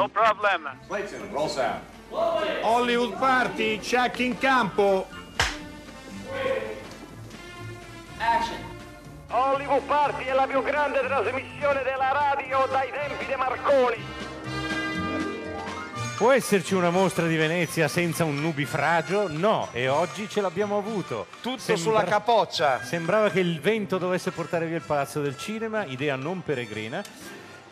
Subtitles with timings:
[0.00, 0.66] No problem.
[0.86, 1.82] Clayton, roll sound.
[2.62, 5.06] Hollywood Party, check in campo.
[9.28, 14.02] Hollywood Party è la più grande trasmissione della radio dai tempi di Marconi.
[16.16, 19.28] Può esserci una mostra di Venezia senza un nubifragio?
[19.28, 21.26] No, e oggi ce l'abbiamo avuto.
[21.42, 22.82] Tutto sulla capoccia.
[22.82, 27.04] Sembrava che il vento dovesse portare via il palazzo del cinema, idea non peregrina.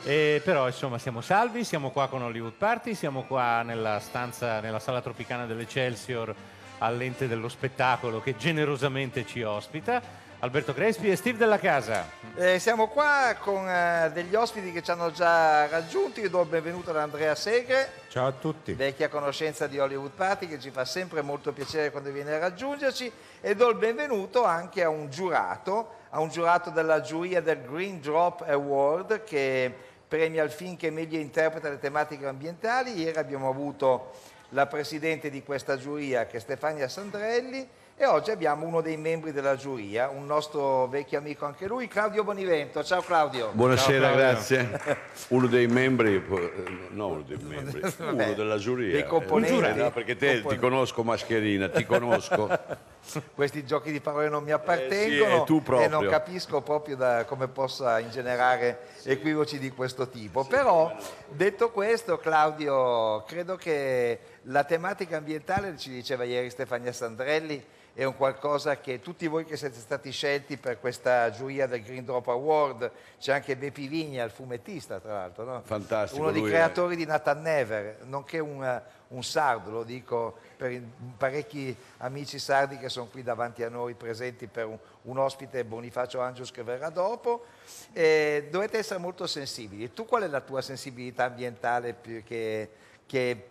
[0.05, 4.79] Eh, però insomma siamo salvi, siamo qua con Hollywood Party, siamo qua nella stanza, nella
[4.79, 6.34] sala tropicana dell'Eccelsior
[6.79, 10.27] all'ente dello spettacolo che generosamente ci ospita.
[10.41, 12.09] Alberto Crespi e Steve della Casa.
[12.37, 16.21] Eh, siamo qua con eh, degli ospiti che ci hanno già raggiunti.
[16.21, 18.73] Io do il benvenuto ad Andrea Segre, Ciao a tutti.
[18.74, 23.10] vecchia conoscenza di Hollywood Party, che ci fa sempre molto piacere quando viene a raggiungerci.
[23.40, 28.01] E do il benvenuto anche a un giurato, a un giurato della giuria del Green
[28.01, 29.74] Drop Award che
[30.09, 32.98] premia il film che meglio interpreta le tematiche ambientali.
[32.98, 34.12] Ieri abbiamo avuto
[34.50, 37.68] la presidente di questa giuria che è Stefania Sandrelli
[38.00, 42.23] e oggi abbiamo uno dei membri della giuria, un nostro vecchio amico anche lui, Claudio
[42.24, 42.82] Bonivento.
[42.84, 43.50] Ciao Claudio.
[43.52, 44.32] Buonasera, Ciao, Claudio.
[44.32, 44.80] grazie.
[45.28, 48.93] Uno dei membri, eh, no uno dei membri, Vabbè, uno della giuria.
[48.93, 49.59] dei componenti.
[49.66, 52.48] Eh, no, perché te ti Compon- conosco mascherina, ti conosco.
[53.34, 57.48] Questi giochi di parole non mi appartengono Eh sì, e non capisco proprio da come
[57.48, 60.45] possa ingenerare equivoci di questo tipo.
[60.45, 60.95] Però,
[61.28, 67.65] detto questo, Claudio, credo che la tematica ambientale, ci diceva ieri Stefania Sandrelli,
[67.99, 72.05] è un qualcosa che tutti voi che siete stati scelti per questa giuria del Green
[72.05, 75.62] Drop Award, c'è anche Bepi Vigna, il fumettista tra l'altro, no?
[75.65, 80.37] Fantastico, uno dei lui è- creatori di Nathan Never, nonché un, un sardo, lo dico
[80.56, 80.81] per
[81.16, 86.21] parecchi amici sardi che sono qui davanti a noi presenti per un, un ospite Bonifacio
[86.21, 87.47] Angius che verrà dopo.
[87.93, 89.93] Eh, dovete essere molto sensibili.
[89.93, 92.71] Tu qual è la tua sensibilità ambientale più- che,
[93.06, 93.49] che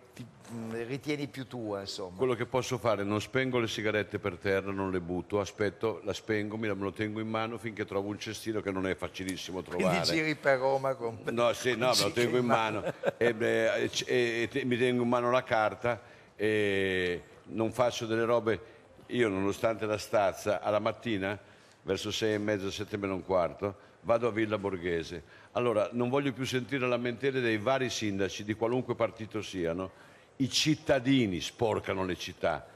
[0.72, 1.80] ritieni più tua?
[1.80, 2.16] Insomma?
[2.16, 6.12] Quello che posso fare, non spengo le sigarette per terra, non le butto, aspetto, la
[6.12, 9.84] spengo, me lo tengo in mano finché trovo un cestino che non è facilissimo Quindi
[9.84, 10.04] trovare.
[10.04, 11.18] giri per Roma con...
[11.30, 12.82] No, sì, no, me lo tengo in mano
[13.16, 16.00] e, e e- e mi tengo in mano la carta
[16.36, 18.60] e non faccio delle robe.
[19.08, 21.38] Io, nonostante la stazza, alla mattina,
[21.82, 25.22] verso sei e mezza, sette meno un quarto, vado a Villa Borghese.
[25.52, 30.06] Allora, non voglio più sentire lamentele dei vari sindaci, di qualunque partito siano.
[30.40, 32.66] I cittadini sporcano le città,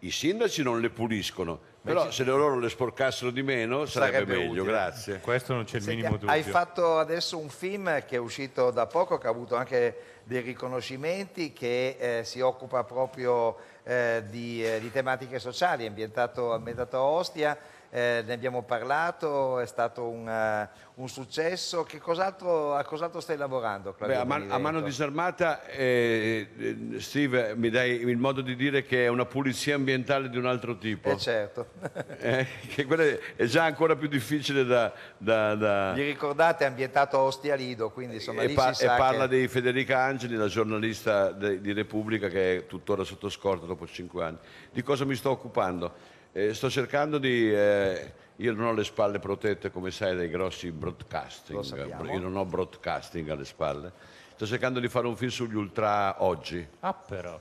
[0.00, 4.62] i sindaci non le puliscono, però se loro le sporcassero di meno sarebbe, Sarebbe meglio,
[4.62, 4.64] utile.
[4.64, 5.20] grazie.
[5.20, 6.28] Questo non c'è il minimo dubbio.
[6.30, 10.40] hai fatto adesso un film che è uscito da poco, che ha avuto anche dei
[10.40, 16.96] riconoscimenti, che eh, si occupa proprio eh, di, eh, di tematiche sociali, è ambientato, ambientato
[16.96, 17.58] a Ostia,
[17.94, 21.82] eh, ne abbiamo parlato, è stato un, eh, un successo.
[21.82, 23.94] Che cos'altro, a cos'altro stai lavorando?
[23.98, 28.82] Beh, a, man- a mano disarmata, eh, eh, Steve, mi dai il modo di dire
[28.82, 31.10] che è una pulizia ambientale di un altro tipo.
[31.10, 31.66] Eh, certo.
[32.22, 33.02] Eh, che quella
[33.36, 34.92] è- già ancora più difficile da...
[35.18, 38.86] da- da- Vi ricordate, è ambientato a Ostia Lido, quindi insomma e, lì pa- e
[38.86, 39.40] parla che...
[39.40, 44.24] di Federica Angeli, la giornalista de- di Repubblica che è tuttora sotto scorta dopo cinque
[44.24, 44.38] anni.
[44.70, 46.20] Di cosa mi sto occupando?
[46.32, 47.52] Eh, sto cercando di...
[47.54, 51.62] eh, io non ho le spalle protette, come sai, dai grossi broadcasting.
[52.12, 53.92] Io non ho broadcasting alle spalle.
[54.34, 56.66] Sto cercando di fare un film sugli ultra oggi.
[56.80, 57.38] Ah, però.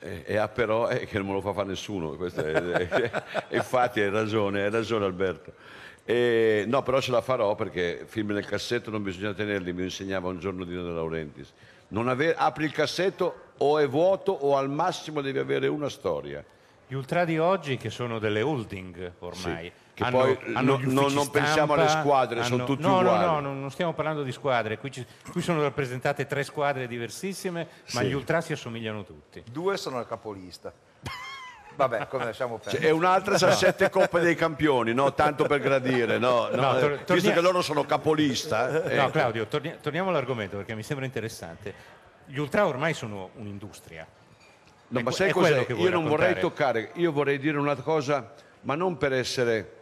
[0.00, 3.10] E, e ha però è che non me lo fa fare nessuno, è-
[3.50, 5.52] infatti hai ragione, hai ragione Alberto.
[6.04, 10.28] E, no, però ce la farò perché film nel cassetto non bisogna tenerli, mi insegnava
[10.28, 11.50] un giorno Dino De Laurentiis.
[11.88, 16.44] Non ave- apri il cassetto o è vuoto o al massimo devi avere una storia.
[16.94, 19.64] Gli ultra di oggi che sono delle holding ormai.
[19.64, 23.24] Sì, che poi no- gli no- non pensiamo alle stampa, squadre, sono tutti no, uguali.
[23.26, 27.66] No, no, non stiamo parlando di squadre, qui, ci- qui sono rappresentate tre squadre diversissime,
[27.94, 28.06] ma Sì.
[28.06, 29.42] gli ultra si assomigliano tutti.
[29.50, 30.72] Due sono il capolista.
[31.74, 32.86] Vabbè, come lasciamo Cioè, perdere.
[32.86, 35.12] e un'altra sa sette coppe dei campioni, no?
[35.14, 36.46] tanto per gradire, no?
[36.48, 38.84] no, No, tor- eh, visto che loro sono capolista.
[38.84, 41.74] eh, No, Claudio, torni- torniamo all'argomento perché mi sembra interessante.
[42.26, 44.06] Gli ultra ormai sono un'industria.
[44.94, 45.66] No, ma sai cos'è?
[45.72, 48.32] Io non vorrei toccare, io vorrei dire una cosa,
[48.62, 49.72] ma non per essere.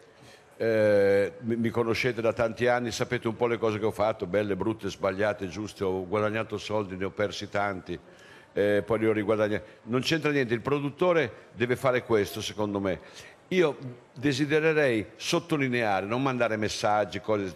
[0.56, 4.56] eh, mi, conoscete da tanti anni, sapete un po' le cose che ho fatto, belle,
[4.56, 7.98] brutte, sbagliate, giuste, ho guadagnato soldi, ne ho persi tanti,
[8.52, 9.64] eh, poi li ho riguadagnati.
[9.84, 13.00] Non c'entra niente, il produttore deve fare questo, secondo me.
[13.48, 13.76] Io
[14.14, 17.54] desidererei sottolineare, non mandare messaggi, cose.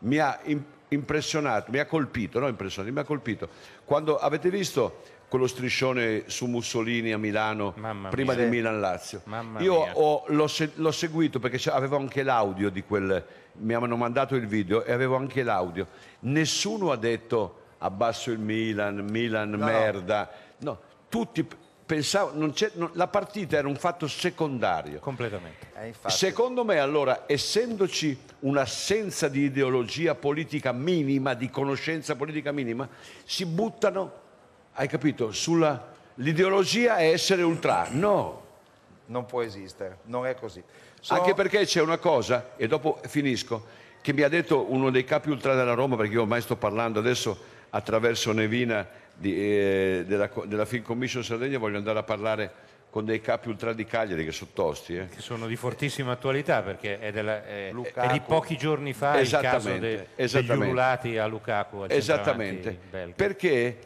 [0.00, 3.48] Mi ha im- impressionato, mi ha colpito, no impressionato, mi ha colpito.
[3.84, 8.44] Quando avete visto quello striscione su Mussolini a Milano Mamma prima mia.
[8.44, 9.22] di Milan-Lazio.
[9.58, 13.24] Io ho- l'ho, se- l'ho seguito perché avevo anche l'audio di quel,
[13.58, 15.86] mi hanno mandato il video e avevo anche l'audio.
[16.20, 20.30] Nessuno ha detto abbasso il Milan, Milan merda.
[20.60, 21.46] No, tutti
[21.84, 24.98] pensavano, non c'è- non- la partita era un fatto secondario.
[24.98, 25.66] Completamente.
[25.76, 26.14] Eh, infatti.
[26.14, 32.88] Secondo me allora, essendoci un'assenza di ideologia politica minima, di conoscenza politica minima,
[33.24, 34.26] si buttano,
[34.78, 35.96] hai capito, sulla...
[36.20, 37.86] L'ideologia è essere ultra.
[37.90, 38.42] No,
[39.06, 40.62] Non può esistere, non è così.
[41.00, 43.66] Sono- anche perché c'è una cosa, e dopo finisco,
[44.00, 46.98] che mi ha detto uno dei capi ultra della Roma, perché io ormai sto parlando
[46.98, 47.36] adesso
[47.70, 52.52] attraverso Nevina di, eh, della, della Film Commission Sardegna, voglio andare a parlare
[52.90, 54.96] con dei capi ultra di Cagliari che sono tosti.
[54.96, 55.08] eh.
[55.08, 59.28] Che sono di fortissima attualità perché è, della- è- è di pochi giorni fa il
[59.28, 60.64] caso Esattamente, de- degli esattamente.
[60.66, 61.84] ululati a Lukaku.
[61.88, 62.78] Esattamente,
[63.14, 63.76] perché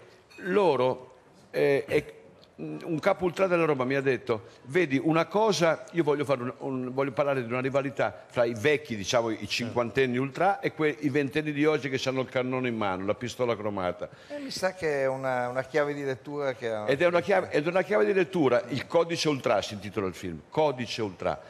[0.43, 1.15] loro,
[1.51, 2.15] eh, è-
[2.55, 6.93] un capo ultra della Roma mi ha detto, vedi una cosa, io voglio, un- un-
[6.93, 11.09] voglio parlare di una rivalità fra i vecchi, diciamo i cinquantenni ultra e que- i
[11.09, 14.09] ventenni di oggi che hanno il cannone in mano, la pistola cromata.
[14.29, 16.85] Eh, mi sa che è una, una chiave di lettura che...
[16.87, 20.07] Ed è una chiave, ed è una chiave di lettura, il codice ultra si intitola
[20.07, 21.41] il film, codice ultra.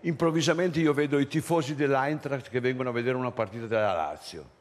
[0.00, 4.60] Improvvisamente io vedo i tifosi dell'Eintracht che vengono a vedere una partita della Lazio.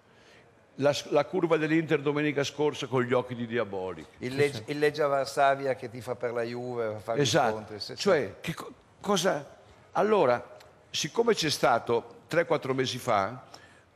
[0.75, 4.05] La, la curva dell'Inter domenica scorsa con gli occhi di Diabolic.
[4.19, 7.79] Il, Leg- il Leggia Varsavia che tifa per la Juve, fa Esatto, scontri.
[7.79, 8.01] sì, sì.
[8.01, 8.71] cioè che co-
[9.01, 9.59] cosa...
[9.93, 10.57] Allora,
[10.89, 13.43] siccome c'è stato 3-4 mesi fa,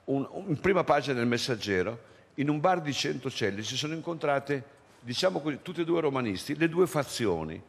[0.05, 1.97] un- un- in prima pagina del Messaggero,
[2.35, 4.63] in un bar di Centocelli si sono incontrate,
[4.99, 7.59] diciamo così, tutte e due romanisti, le due fazioni,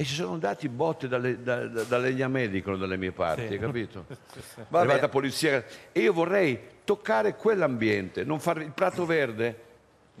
[0.00, 3.58] e si sono dati botte dalle, da, da, da legname, dicono dalle mie parti, hai
[3.58, 4.06] capito?
[4.08, 5.12] È Va arrivata bene.
[5.12, 5.62] polizia
[5.92, 9.68] e io vorrei toccare quell'ambiente, non fare il prato verde.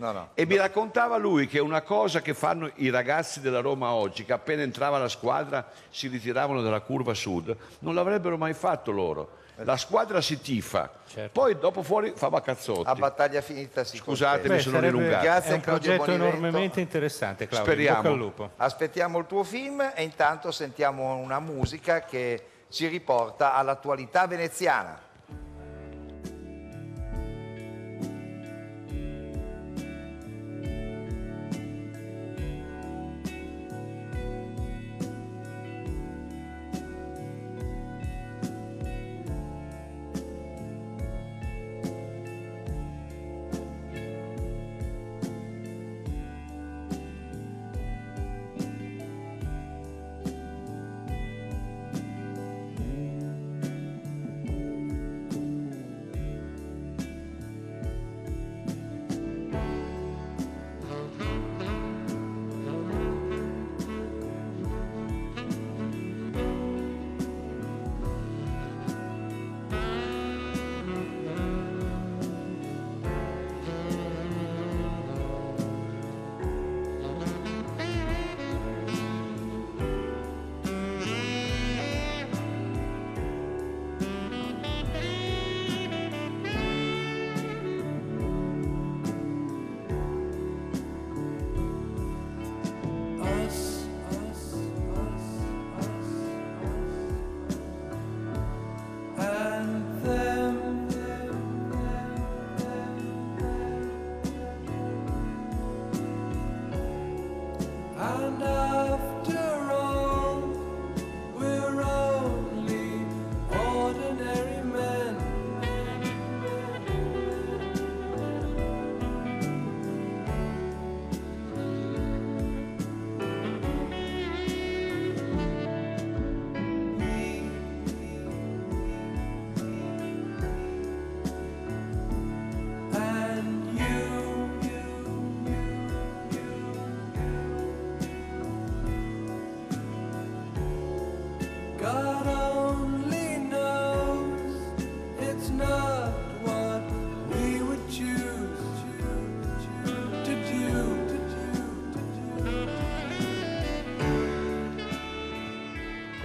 [0.00, 0.28] No, no.
[0.32, 4.32] E mi raccontava lui che una cosa che fanno i ragazzi della Roma oggi, che
[4.32, 9.36] appena entrava la squadra si ritiravano dalla curva sud, non l'avrebbero mai fatto loro.
[9.62, 11.38] La squadra si tifa, Certo.
[11.38, 12.88] poi dopo fuori fa cazzotti.
[12.88, 14.54] A battaglia finita si Scusate, contesta.
[14.54, 15.22] mi sono sarebbe- dilungato.
[15.22, 16.36] Grazie è un Claudio progetto Bonivento.
[16.38, 17.70] enormemente interessante, Claudio.
[17.70, 17.96] Speriamo.
[17.98, 18.50] bocca al lupo.
[18.56, 24.98] Aspettiamo il tuo film e intanto sentiamo una musica che ci riporta all'attualità veneziana.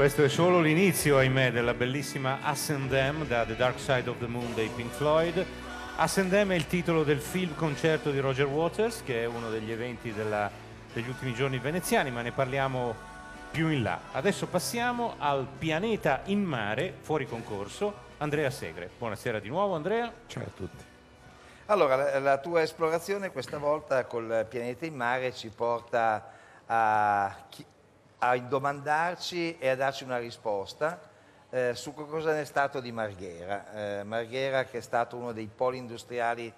[0.06, 4.20] Questo è solo l'inizio, ahimè, della bellissima Us and Them da The Dark Side of
[4.20, 5.44] the Moon dei Pink Floyd.
[5.98, 9.50] Us and Them è il titolo del film concerto di Roger Waters, che è uno
[9.50, 10.52] degli eventi della-
[10.94, 12.94] degli ultimi giorni veneziani, ma ne parliamo
[13.50, 14.00] più in là.
[14.12, 18.92] Adesso passiamo al pianeta in mare, fuori concorso, Andrea Segre.
[18.96, 20.14] Buonasera di nuovo Andrea.
[20.28, 20.84] Ciao a tutti.
[21.66, 26.32] Allora, la, la tua esplorazione questa volta col pianeta in mare ci porta
[26.68, 27.66] a, chi-
[28.20, 31.14] a domandarci e a darci una risposta
[31.50, 34.00] eh, su cosa ne è stato di Marghera.
[34.00, 36.52] Eh, Marghera che è stato uno dei poli industriali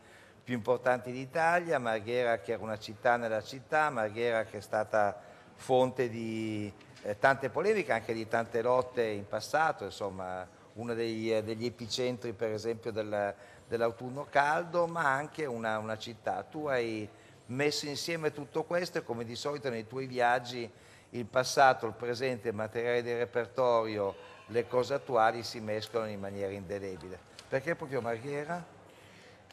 [0.44, 5.20] più importanti d'Italia, Marghera che era una città nella città, Marghera che è stata
[5.56, 6.72] fonte di
[7.04, 12.34] eh, tante polemiche, anche di tante lotte in passato, insomma uno degli, eh, degli epicentri
[12.34, 13.34] per esempio del-
[13.68, 16.44] dell'autunno caldo, ma anche una, una città.
[16.44, 17.08] Tu hai
[17.48, 20.70] messo insieme tutto questo e come di solito nei tuoi viaggi
[21.12, 24.16] il passato, il presente, il materiale di repertorio,
[24.48, 27.20] le cose attuali si mescolano in maniera indelebile.
[27.48, 28.64] Perché proprio Marghera?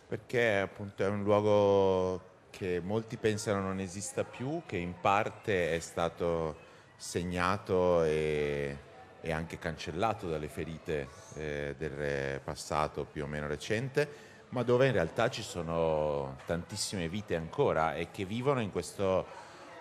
[0.07, 5.79] Perché appunto è un luogo che molti pensano non esista più, che in parte è
[5.79, 6.57] stato
[6.97, 8.77] segnato e,
[9.21, 14.93] e anche cancellato dalle ferite eh, del passato più o meno recente, ma dove in
[14.93, 19.27] realtà ci sono tantissime vite ancora e che vivono in questo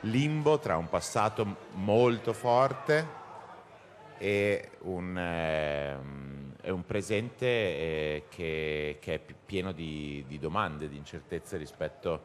[0.03, 3.21] limbo tra un passato molto forte
[4.17, 5.15] e un,
[6.61, 12.21] è un presente eh, che, che è pi- pieno di, di domande, di incertezze rispetto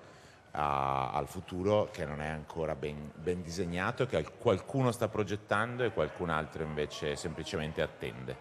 [0.52, 5.82] a- al futuro che non è ancora ben, ben disegnato, che al- qualcuno sta progettando
[5.85, 8.37] e qualcun altro invece semplicemente attende.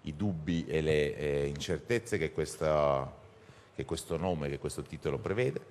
[0.02, 3.14] i dubbi e le eh, incertezze che questo,
[3.74, 5.62] che questo nome, che questo titolo prevede.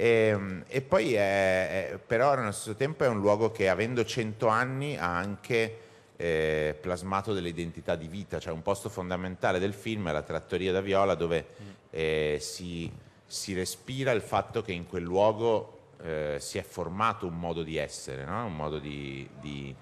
[0.00, 4.46] E, e poi è, è- però allo stesso tempo è un luogo che avendo 100
[4.46, 5.76] anni ha anche
[6.16, 10.72] eh, plasmato delle identità di vita, cioè un posto fondamentale del film è la trattoria
[10.72, 11.46] da Viola dove
[11.90, 12.90] eh, si,
[13.26, 17.76] si respira il fatto che in quel luogo eh, si è formato un modo di
[17.76, 18.46] essere, no?
[18.46, 19.74] un modo di, di-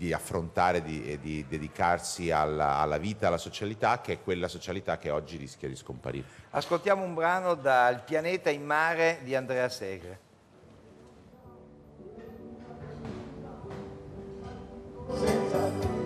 [0.00, 4.96] di affrontare di- e di dedicarsi alla, alla vita, alla socialità, che è quella socialità
[4.96, 6.24] che oggi rischia di scomparire.
[6.52, 10.18] Ascoltiamo un brano dal Pianeta in mare di Andrea Segre.
[15.18, 15.99] Se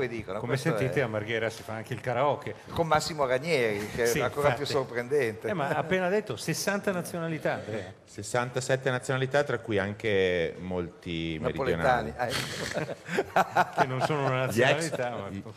[0.00, 0.38] poi dicono.
[0.38, 2.54] Come questo sentite è- a Marghera si fa anche il karaoke.
[2.72, 4.64] Con Massimo Ranieri, che Sì, è ancora infatti.
[4.64, 5.48] più sorprendente.
[5.48, 7.92] Eh, ma ha appena detto 60 nazionalità, Andrea.
[8.04, 12.12] 67 nazionalità, tra cui anche molti Napoletani.
[12.12, 12.14] meridionali.
[12.16, 13.78] Ah, ecco.
[13.80, 15.52] che non sono una Gli ex- nazionalità, ma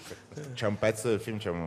[0.53, 1.61] C'è un pezzo del film, c'è un,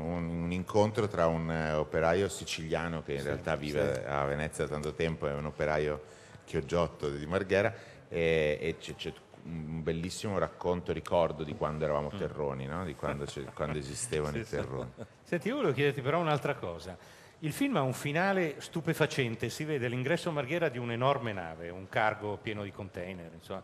[0.44, 4.92] un incontro tra un eh, operaio siciliano che in realtà vive a Venezia da tanto
[4.92, 6.02] tempo, è un operaio
[6.44, 7.72] chioggiotto di Marghera
[8.08, 9.12] e, e c'è, c'è
[9.46, 12.84] un bellissimo racconto, ricordo di quando eravamo terroni, no?
[12.84, 14.90] di quando, quando esistevano i terroni.
[15.22, 16.96] Senti, io volevo chiederti però un'altra cosa.
[17.40, 21.88] Il film ha un finale stupefacente, si vede l'ingresso a Marghera di un'enorme nave, un
[21.88, 23.62] cargo pieno di container, insomma,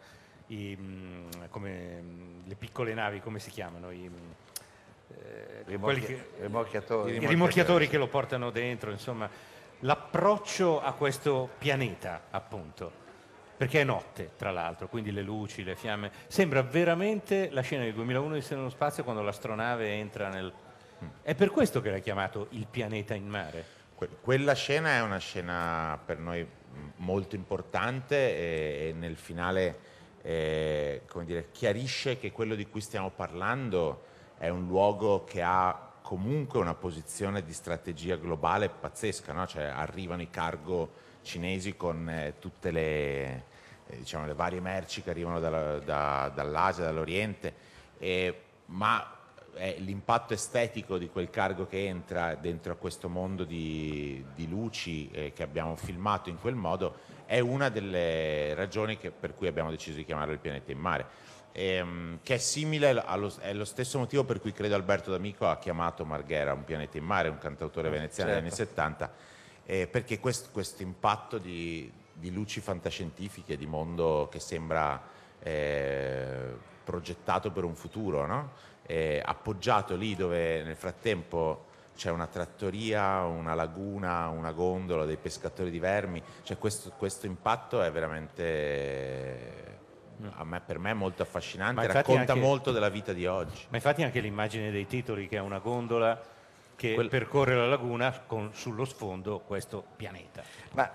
[0.48, 3.90] i, mm, come, mm, le piccole navi, come si chiamano?
[3.90, 4.30] I, mm,
[5.08, 7.14] eh, Rimorchi- che- rimorchiatori.
[7.14, 9.28] i rimorchiatori che lo portano dentro, insomma,
[9.80, 13.00] l'approccio a questo pianeta, appunto,
[13.56, 17.94] perché è notte, tra l'altro, quindi le luci, le fiamme, sembra veramente la scena del
[17.94, 20.52] 2001 di nello spazio quando l'astronave entra nel...
[21.22, 23.64] È per questo che l'ha chiamato il pianeta in mare.
[23.94, 29.90] Que- quella scena è una scena per noi mh, molto importante e, e nel finale
[30.22, 34.04] eh, come dire, chiarisce che quello di cui stiamo parlando
[34.38, 39.46] è un luogo che ha comunque una posizione di strategia globale pazzesca, no?
[39.46, 40.90] Cioè, arrivano i cargo
[41.22, 43.44] cinesi con eh, tutte le,
[43.86, 47.54] eh, diciamo, le varie merci che arrivano dalla- da- dall'Asia, dall'Oriente,
[47.98, 49.20] e- ma
[49.78, 55.32] l'impatto estetico di quel cargo che entra dentro a questo mondo di, di luci eh,
[55.34, 59.96] che abbiamo filmato in quel modo è una delle ragioni che- per cui abbiamo deciso
[59.96, 61.06] di chiamarlo il pianeta in mare.
[61.54, 65.58] Ehm, che è simile allo, è lo stesso motivo per cui credo Alberto D'Amico ha
[65.58, 69.12] chiamato Marghera un pianeta in mare, un cantautore veneziano degli anni 70,
[69.66, 75.00] eh, perché questo, questo impatto di, di luci fantascientifiche, di mondo che sembra
[75.40, 78.52] eh, progettato per un futuro, no?
[78.84, 85.70] Eh, appoggiato lì dove nel frattempo c'è una trattoria, una laguna, una gondola, dei pescatori
[85.70, 89.71] di vermi, cioè questo, questo impatto è veramente
[90.44, 93.66] me- per me è molto affascinante, racconta anche- molto della vita di oggi.
[93.68, 96.20] Ma infatti anche l'immagine dei titoli che è una gondola
[96.76, 100.42] che Quel- percorre la laguna con sullo sfondo questo pianeta.
[100.72, 100.90] Ma.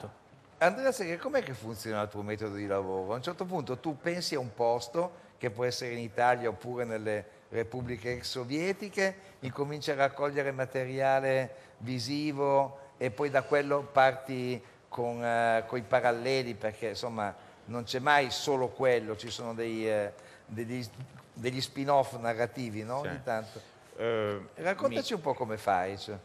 [0.60, 3.14] Andrea com'è che funziona il tuo metodo di lavoro?
[3.14, 6.84] A un certo punto tu pensi a un posto, che può essere in Italia oppure
[6.84, 14.60] nelle repubbliche ex sovietiche, incominci a raccogliere materiale visivo e poi da quello parti
[14.90, 17.36] con, eh, coi paralleli, perché insomma
[17.68, 20.14] non c'è mai solo quello, ci sono dei, eh,
[20.46, 20.86] degli,
[21.34, 23.02] degli spin-off narrativi, no?
[23.02, 23.08] Sì.
[23.08, 23.62] Ogni tanto.
[23.98, 25.98] Eh, Raccontaci un po' come fai.
[25.98, 26.18] cioè.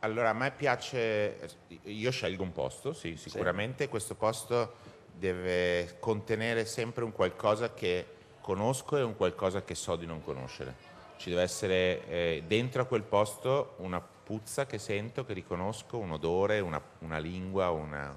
[0.00, 1.38] Allora, a me piace,
[1.82, 4.74] io scelgo un posto, sì, sicuramente questo posto
[5.12, 8.06] deve contenere sempre un qualcosa che
[8.40, 10.86] conosco e un qualcosa che so di non conoscere.
[11.16, 16.12] Ci deve essere eh, dentro a quel posto una puzza che sento, che riconosco, un
[16.12, 18.16] odore, una, una lingua, una-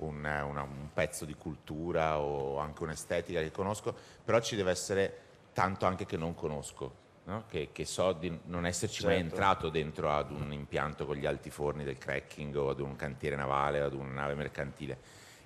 [0.00, 5.18] una- una- un pezzo di cultura o anche un'estetica che conosco, però ci deve essere
[5.52, 7.44] tanto anche che non conosco, no?
[7.48, 9.34] che, che so di non esserci mai Certo.
[9.34, 13.80] entrato dentro ad un impianto con gli altiforni del cracking o ad un cantiere navale
[13.82, 14.98] o ad una nave mercantile.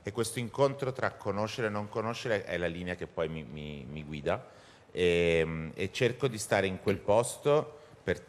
[0.02, 3.86] E questo incontro tra conoscere e non conoscere è la linea che poi mi, mi-
[3.88, 4.46] mi guida
[4.92, 8.22] e, e cerco di stare in quel posto per,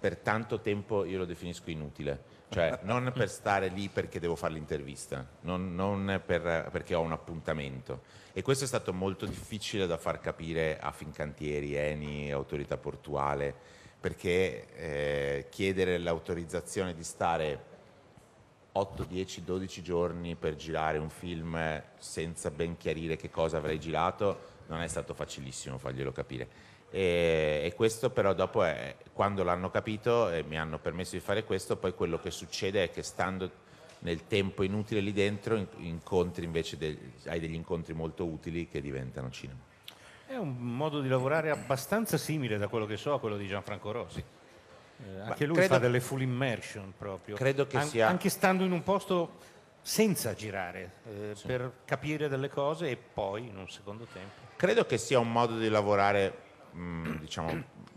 [0.00, 4.52] per tanto tempo, io lo definisco inutile, cioè non per stare lì perché devo fare
[4.52, 8.02] l'intervista, non, non per- perché ho un appuntamento.
[8.32, 13.54] E questo è stato molto difficile da far capire a Fincantieri, Eni, autorità portuale,
[13.98, 17.68] perché eh, chiedere l'autorizzazione di stare
[18.72, 24.58] 8, 10, 12 giorni per girare un film senza ben chiarire che cosa avrei girato
[24.70, 26.48] non è stato facilissimo farglielo capire.
[26.90, 31.44] E, e questo però dopo è, quando l'hanno capito e mi hanno permesso di fare
[31.44, 33.68] questo, poi quello che succede è che stando
[34.00, 38.80] nel tempo inutile lì dentro in- incontri invece del- hai degli incontri molto utili che
[38.80, 39.58] diventano cinema.
[40.26, 43.90] È un modo di lavorare abbastanza simile da quello che so a quello di Gianfranco
[43.92, 44.18] Rossi.
[45.02, 47.34] Eh, anche lui credo- fa delle full immersion proprio.
[47.36, 49.38] Credo che An- sia- Anche stando in un posto
[49.82, 54.48] senza girare, eh, per capire delle cose e poi in un secondo tempo.
[54.56, 57.52] Credo che sia un modo di lavorare, mh, diciamo,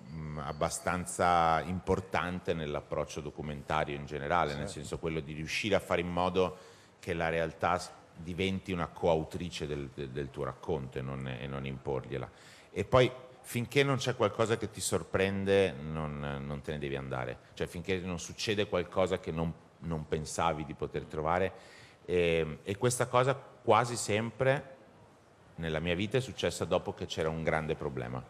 [0.09, 6.09] mh, abbastanza importante nell'approccio documentario in generale, nel senso quello di riuscire a fare in
[6.09, 6.57] modo
[6.99, 7.79] che la realtà
[8.15, 12.29] diventi una coautrice del, del- del tuo racconto e non, e non imporgliela.
[12.71, 17.37] E poi finché non c'è qualcosa che ti sorprende non, non te ne devi andare,
[17.55, 21.51] cioè finché non succede qualcosa che non, non pensavi di poter trovare
[22.05, 24.75] e, e questa cosa quasi sempre
[25.55, 28.23] nella mia vita è successa dopo che c'era un grande problema.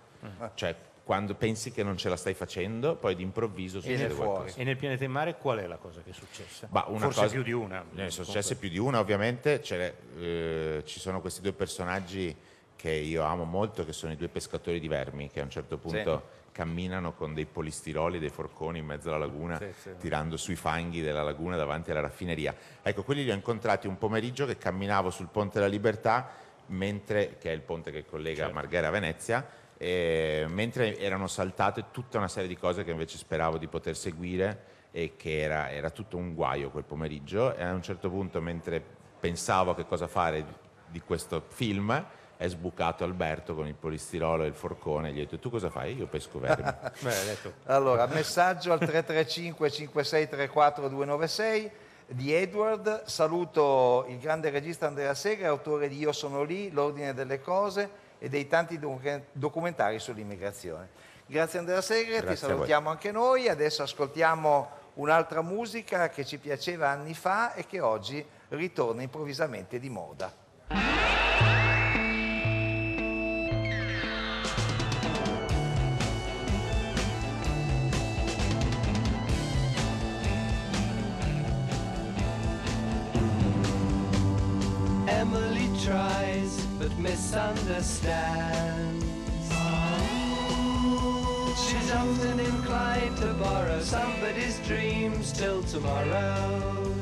[0.54, 4.30] Cioè, quando pensi che non ce la stai facendo, poi d'improvviso succede fuori.
[4.32, 4.58] qualcosa.
[4.60, 6.68] E nel pianeta in mare qual è la cosa che è successa?
[6.72, 7.84] Una Forse cosa- più di una.
[7.92, 9.60] Ne sono successe più di una, ovviamente.
[9.60, 12.34] C'è, eh, ci sono questi due personaggi
[12.76, 15.78] che io amo molto, che sono i due pescatori di vermi, che a un certo
[15.78, 19.90] punto camminano con dei polistiroli, dei forconi in mezzo alla laguna, Sì, sì.
[20.00, 22.56] tirando sui fanghi della laguna davanti alla raffineria.
[22.82, 26.30] Ecco, quelli li ho incontrati un pomeriggio che camminavo sul Ponte della Libertà,
[26.68, 28.54] mentre, che è il ponte che collega Certo.
[28.54, 29.46] Marghera a Venezia,
[29.84, 34.72] e mentre erano saltate tutta una serie di cose che invece speravo di poter seguire
[34.92, 38.82] e che era, era tutto un guaio quel pomeriggio e a un certo punto mentre
[39.20, 40.46] pensavo a che cosa fare
[40.88, 42.06] di questo film
[42.38, 45.70] è sbucato Alberto con il polistirolo e il forcone e gli ho detto tu cosa
[45.70, 45.98] fai?
[45.98, 46.64] Io pesco vermi.
[47.00, 51.72] Beh, hai detto, Allora, messaggio al 335 5634 296
[52.08, 53.04] di Edward.
[53.04, 58.30] Saluto il grande regista Andrea Sega, autore di Io sono lì, L'ordine delle cose e
[58.30, 60.88] dei tanti docu- documentari sull'immigrazione.
[61.26, 62.56] Grazie Andrea Segre, ti Grazie voi.
[62.56, 63.50] salutiamo anche noi.
[63.50, 69.90] Adesso ascoltiamo un'altra musica che ci piaceva anni fa e che oggi ritorna improvvisamente di
[69.90, 70.43] moda.
[87.84, 88.06] She's
[91.92, 96.96] often inclined to borrow somebody's dreams till tomorrow.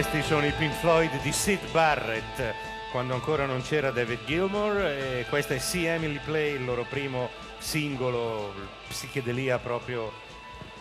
[0.00, 2.54] Questi sono i Pink Floyd di Sid Barrett,
[2.90, 7.28] quando ancora non c'era David Gilmour, e questa è See Emily Play, il loro primo
[7.58, 8.50] singolo,
[8.88, 10.10] psichedelia proprio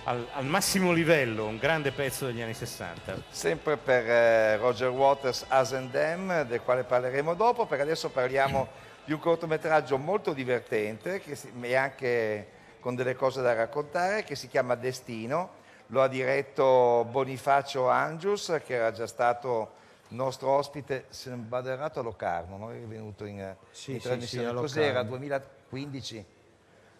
[0.05, 3.23] al, al massimo livello, un grande pezzo degli anni 60.
[3.29, 8.69] Sempre per eh, Roger Waters As and Them, del quale parleremo dopo, perché adesso parliamo
[9.03, 11.21] di un cortometraggio molto divertente
[11.59, 12.47] e anche
[12.79, 15.58] con delle cose da raccontare, che si chiama Destino.
[15.91, 19.71] Lo ha diretto Bonifacio Angius, che era già stato
[20.09, 22.71] nostro ospite, se non vado errato, a Locarno, no?
[22.71, 24.47] È venuto in, in Sì, sì, trasmissione.
[24.47, 24.87] sì, a Cos'era?
[25.01, 25.09] Locarno.
[25.09, 26.25] 2015?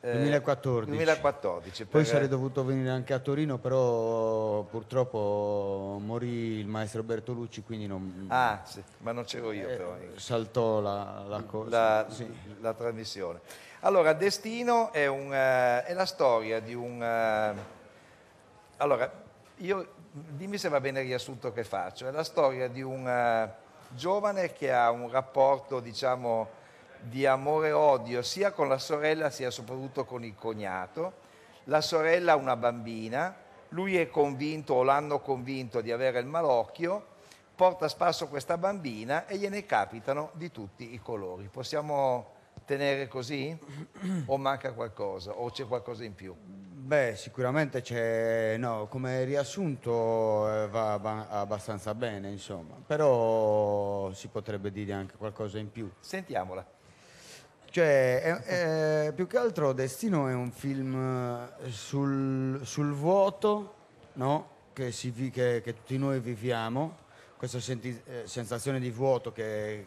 [0.02, 0.90] Eh, 2014.
[0.90, 1.86] 2014.
[1.86, 7.86] Poi per- sarei dovuto venire anche a Torino, però purtroppo morì il maestro Bertolucci, quindi
[7.86, 9.96] non Ah, sì, ma non c'ero io eh, però.
[10.16, 11.70] saltò la, la cosa.
[11.70, 12.28] la, Sì.
[12.60, 13.40] la trasmissione.
[13.82, 17.04] Allora, Destino è, un, eh, è la storia di un...
[17.04, 17.78] eh,
[18.82, 19.12] allora,
[19.58, 22.08] io, dimmi se va bene il riassunto che faccio.
[22.08, 23.54] È la storia di un eh,
[23.90, 26.48] giovane che ha un rapporto, diciamo,
[27.02, 31.28] di amore e odio sia con la sorella sia soprattutto con il cognato.
[31.66, 33.36] La sorella ha una bambina,
[33.70, 37.06] lui è convinto o l'hanno convinto di avere il malocchio,
[37.54, 41.50] porta a spasso questa bambina e gliene capitano di tutti i colori.
[41.52, 42.32] Possiamo
[42.64, 43.58] tenere così?
[44.28, 45.32] O manca qualcosa?
[45.32, 46.34] O c'è qualcosa in più?
[46.90, 50.94] Beh, sicuramente c'è, no, come riassunto eh, va,
[51.30, 55.88] abbastanza bene, insomma, però si potrebbe dire anche qualcosa in più.
[56.00, 56.66] Sentiamola.
[57.70, 60.96] Cioè, è- è- più che altro Destino è un film
[61.62, 63.76] eh, sul, sul vuoto,
[64.14, 64.50] no?
[64.74, 66.98] Che, si vi- che- che tutti noi viviamo,
[67.38, 69.86] questa senti- eh, sensazione di vuoto che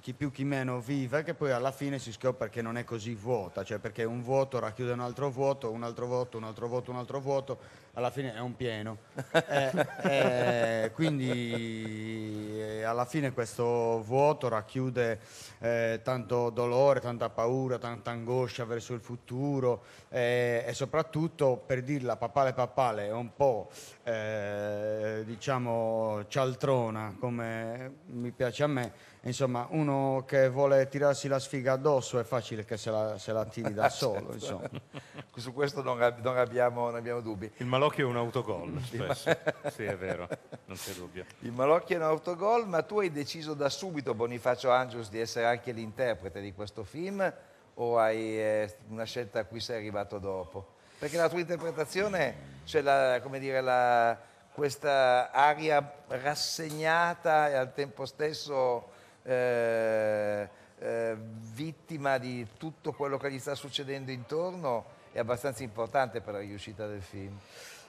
[0.00, 3.14] chi più chi meno vive, che poi alla fine si scopre che non è così
[3.14, 6.90] vuota, cioè perché un vuoto racchiude un altro vuoto, un altro vuoto, un altro vuoto,
[6.90, 7.58] un altro vuoto,
[7.94, 8.98] alla fine è un pieno.
[9.30, 9.70] Eh,
[10.02, 15.20] eh, quindi eh, alla fine questo vuoto racchiude
[15.60, 22.16] eh, tanto dolore, tanta paura, tanta angoscia verso il futuro eh, e soprattutto per dirla
[22.16, 23.70] papale papale è un po'
[24.02, 28.92] eh, diciamo cialtrona come mi piace a me
[29.24, 33.44] insomma uno che vuole tirarsi la sfiga addosso è facile che se la, se la
[33.44, 34.68] tiri da solo insomma.
[35.36, 37.50] Su questo non, non abbiamo, non abbiamo dubbi.
[37.56, 39.36] Il malocchio è un autogol, spesso.
[39.72, 40.28] sì, è vero,
[40.66, 41.24] non c'è dubbio.
[41.40, 45.46] Il Malocchio è un autogol, ma tu hai deciso da subito, Bonifacio Angius, di essere
[45.46, 47.32] anche l'interprete di questo film
[47.74, 50.74] o hai eh, una scelta a cui sei arrivato dopo?
[50.96, 54.16] Perché la tua interpretazione c'è la, come dire, la-
[54.54, 58.92] questa aria rassegnata e al tempo stesso
[59.24, 66.34] eh, eh, vittima di tutto quello che gli sta succedendo intorno è abbastanza importante per
[66.34, 67.38] la riuscita del film.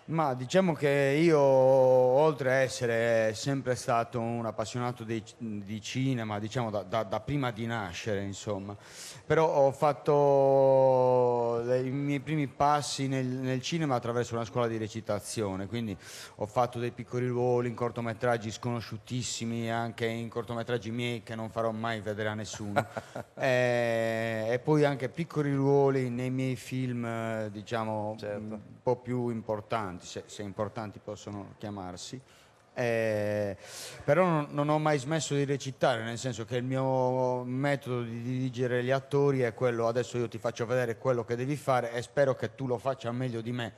[0.08, 6.70] Ma diciamo che io, oltre a essere sempre stato un appassionato di, di cinema, diciamo
[6.70, 8.78] da, da- da prima di nascere, insomma,
[9.26, 14.78] però ho fatto le- i miei primi passi nel, nel cinema attraverso una scuola di
[14.78, 15.98] recitazione, quindi
[16.36, 21.72] ho fatto dei piccoli ruoli in cortometraggi sconosciutissimi, anche in cortometraggi miei che non farò
[21.72, 22.86] mai vedere a nessuno,
[23.34, 29.94] e, e poi anche piccoli ruoli nei miei film, eh, diciamo, un po' più importanti,
[30.02, 32.22] se, se importanti possono chiamarsi.
[32.78, 33.56] Eh,
[34.04, 38.22] però non, non ho mai smesso di recitare, nel senso che il mio metodo di
[38.22, 42.02] dirigere gli attori è quello, adesso io ti faccio vedere quello che devi fare e
[42.02, 43.74] spero che tu lo faccia meglio di me.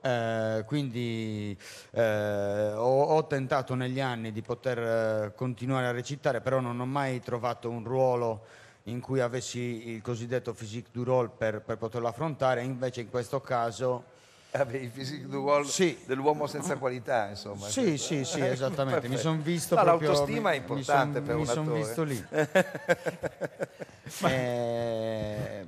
[0.00, 1.58] Eh, quindi
[1.90, 6.86] eh, ho, ho tentato negli anni di poter eh, continuare a recitare, però non ho
[6.86, 8.44] mai trovato un ruolo
[8.84, 13.40] in cui avessi il cosiddetto physique du rôle per, per poterlo affrontare, invece in questo
[13.40, 14.14] caso...
[14.64, 15.68] Vabbè, il physique du rôle
[16.06, 17.66] dell'uomo senza qualità, insomma.
[17.68, 19.02] Sì, sì, sì, esattamente.
[19.08, 19.28] Mi Perfetto.
[19.28, 21.78] son visto No, proprio- L'autostima è mi importante son- per mi un son attore.
[21.78, 22.26] visto lì.
[24.22, 25.66] Eh,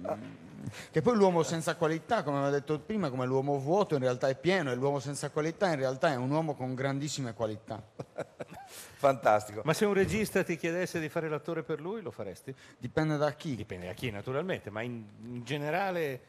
[0.91, 4.37] che poi l'uomo senza qualità, come avevo detto prima, come l'uomo vuoto in realtà è
[4.37, 7.83] pieno e l'uomo senza qualità in realtà è un uomo con grandissime qualità.
[8.99, 9.63] Fantastico.
[9.65, 12.55] Ma se un regista ti chiedesse di fare l'attore per lui, lo faresti?
[12.79, 13.57] Dipende da chi.
[13.57, 16.21] Dipende da chi, naturalmente, ma in, in generale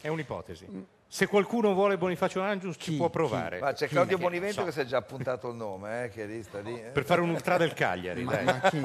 [0.00, 0.66] è un'ipotesi.
[1.14, 3.60] Se qualcuno vuole Bonifacio Angius, ci può provare.
[3.60, 3.86] Ma c'è?
[3.86, 4.64] Claudio Bonivento so.
[4.64, 6.74] che si è già appuntato il nome, eh, che lì sta lì.
[6.74, 6.88] eh.
[6.88, 8.44] Per fare un ultra del Cagliari, Ma- dai.
[8.44, 8.80] ma chi?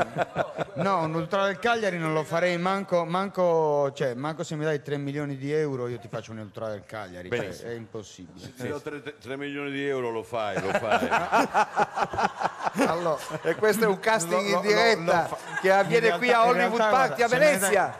[0.75, 4.79] No, un ultra del Cagliari non lo farei manco, manco, cioè, manco se mi dai
[4.83, 7.71] 3 milioni di euro io ti faccio un ultra del Cagliari, cioè, Benissimo.
[7.71, 8.51] è impossibile.
[8.55, 11.09] Se ho 3, milioni di euro lo fai, lo fai.
[12.85, 16.07] Allora, E questo è un casting Lo- in lo- lo- diretta lo fa- che avviene
[16.09, 17.95] in qui realtà- a in Hollywood realtà, Party a guarda, se me ne Venezia.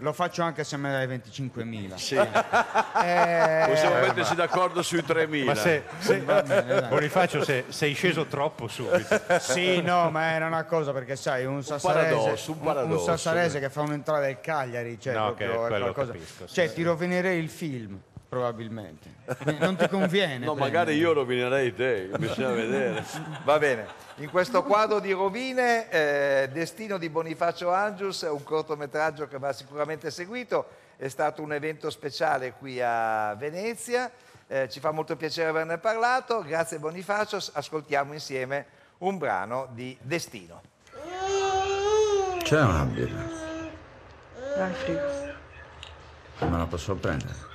[0.00, 1.94] Lo faccio anche se me dai 25.000.
[1.94, 2.14] Sì.
[2.16, 5.44] Eh, Possiamo eh, metterci d'accordo sui 3.000.
[5.44, 6.86] Ma se, se- bene.
[6.88, 9.20] Bonifacio, se, sei sceso troppo subito.
[9.40, 13.04] Sì, no, ma era una cosa perché sai, un sassarese, paradosso, un paradosso.
[13.04, 16.12] sassarese che fa un'entrata del Cagliari, cioè, No, proprio qualcosa.
[16.12, 16.54] capisco, sì.
[16.54, 17.98] Cioè, ti rovinerei il film,
[18.28, 19.08] probabilmente.
[19.42, 20.38] Quindi Non ti conviene.
[20.44, 20.60] No, prendere.
[20.60, 23.04] magari io rovinerei te, bisogna vedere.
[23.44, 23.86] Va bene.
[24.16, 29.52] In questo quadro di rovine, eh, Destino di Bonifacio Angius, è un cortometraggio che va
[29.52, 34.10] sicuramente seguito, è stato un evento speciale qui a Venezia,
[34.48, 38.66] eh, ci fa molto piacere averne parlato, grazie Bonifacio, ascoltiamo insieme
[38.98, 40.62] un brano di Destino.
[42.42, 43.22] C'è una birra,
[44.56, 46.46] Dai, frigo.
[46.50, 47.47] me la posso prendere?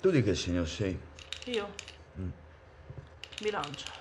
[0.00, 0.98] Tu di che segno sei?
[1.46, 1.68] Io?
[2.18, 2.28] Mm.
[3.40, 3.92] Bilancia.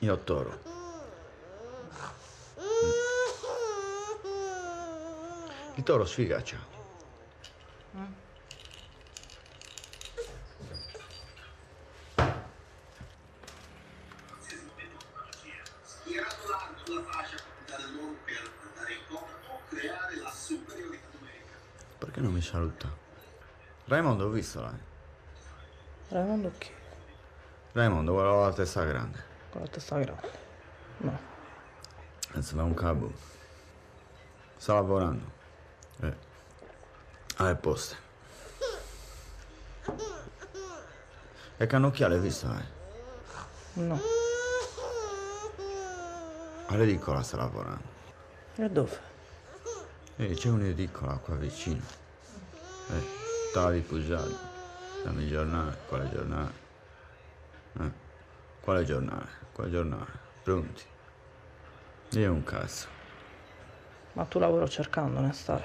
[0.00, 0.62] Io toro.
[5.76, 6.72] Il toro sfigaccia.
[7.92, 8.23] Schierato
[22.24, 22.90] non mi saluta?
[23.84, 24.72] Raimondo, ho visto là.
[26.08, 26.70] Raimondo chi?
[27.72, 29.22] Raimondo, guarda la testa grande.
[29.50, 30.30] Con la testa grande.
[30.98, 31.18] No.
[32.32, 33.12] Insomma, è un cabo.
[34.56, 35.30] Sta lavorando.
[36.00, 36.16] Eh.
[37.36, 37.96] Alle poste.
[41.58, 42.64] E cannocchiale, hai visto, eh?
[43.74, 44.00] No.
[46.68, 47.92] All'edicola sta lavorando.
[48.56, 48.98] E dove?
[50.16, 52.02] Eh, c'è un'edicola qua vicino.
[52.90, 53.02] Eh,
[53.50, 54.36] stava di Pugiali.
[55.04, 56.52] Dammi il giornale, quale giornale?
[57.80, 57.92] Eh,
[58.60, 59.28] quale giornale?
[59.52, 60.10] Quale giornale?
[60.42, 60.82] Pronti?
[62.12, 62.88] Io un cazzo.
[64.12, 65.62] Ma tu lavoro cercando ne stai.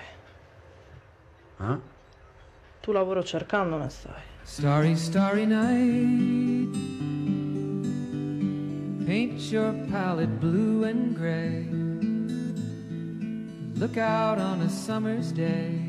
[1.59, 1.79] Eh?
[2.79, 4.21] Tu lavoro cercando ne stai.
[4.43, 6.77] Starry, starry night.
[9.05, 11.67] Paint your palette blue and gray.
[13.75, 15.88] Look out on a summer's day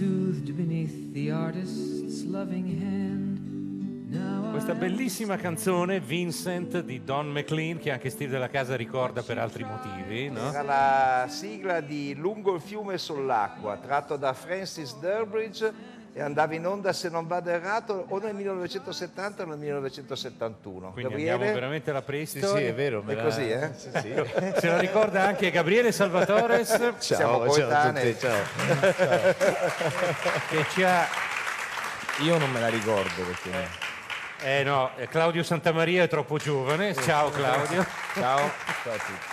[0.00, 3.38] soothed beneath the artist's loving hand.
[4.08, 9.36] Now Questa bellissima canzone, Vincent di Don McLean, che anche Steve della Casa ricorda per
[9.36, 10.48] altri motivi, no?
[10.48, 16.66] Era la sigla di Lungo il fiume sull'acqua, tratto da Francis Durbridge e andava in
[16.66, 20.92] onda, se non vado errato, o nel 1970 o nel 1971.
[20.92, 21.32] Quindi Gabriele?
[21.32, 22.74] andiamo veramente alla preistoria.
[22.74, 23.70] È così, eh?
[23.74, 26.96] Se la ricorda anche Gabriele Salvatores.
[26.98, 28.16] Siamo coetanei.
[30.48, 31.06] Che ci ha...
[32.22, 33.98] Io non me la ricordo perché...
[34.42, 36.94] Eh no, eh, Claudio Santamaria è troppo giovane.
[36.94, 37.84] Ciao Claudio.
[38.14, 38.50] Ciao.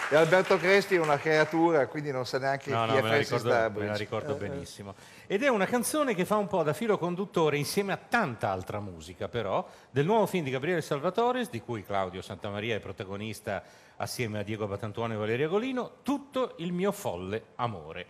[0.10, 3.42] E Alberto Cresti è una creatura, quindi non sa neanche No, chi no, è Francis
[3.44, 4.50] ricordo, me la ricordo Eh, eh.
[4.50, 4.96] benissimo.
[5.26, 8.82] Ed è una canzone che fa un po' da filo conduttore insieme a tanta altra
[8.82, 13.64] musica, però, del nuovo film di Gabriele Salvatores, di cui Claudio Santamaria è protagonista
[13.96, 18.06] assieme a Diego Batantuono e Valeria Golino, Tutto il mio folle amore.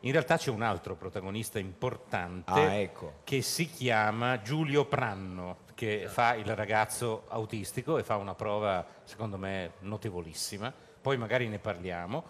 [0.00, 3.20] In realtà c'è un altro protagonista importante Ah, ecco.
[3.24, 9.36] che si chiama Giulio Pranno, che fa il ragazzo autistico e fa una prova, secondo
[9.36, 10.72] me, notevolissima.
[11.00, 12.24] Poi magari ne parliamo.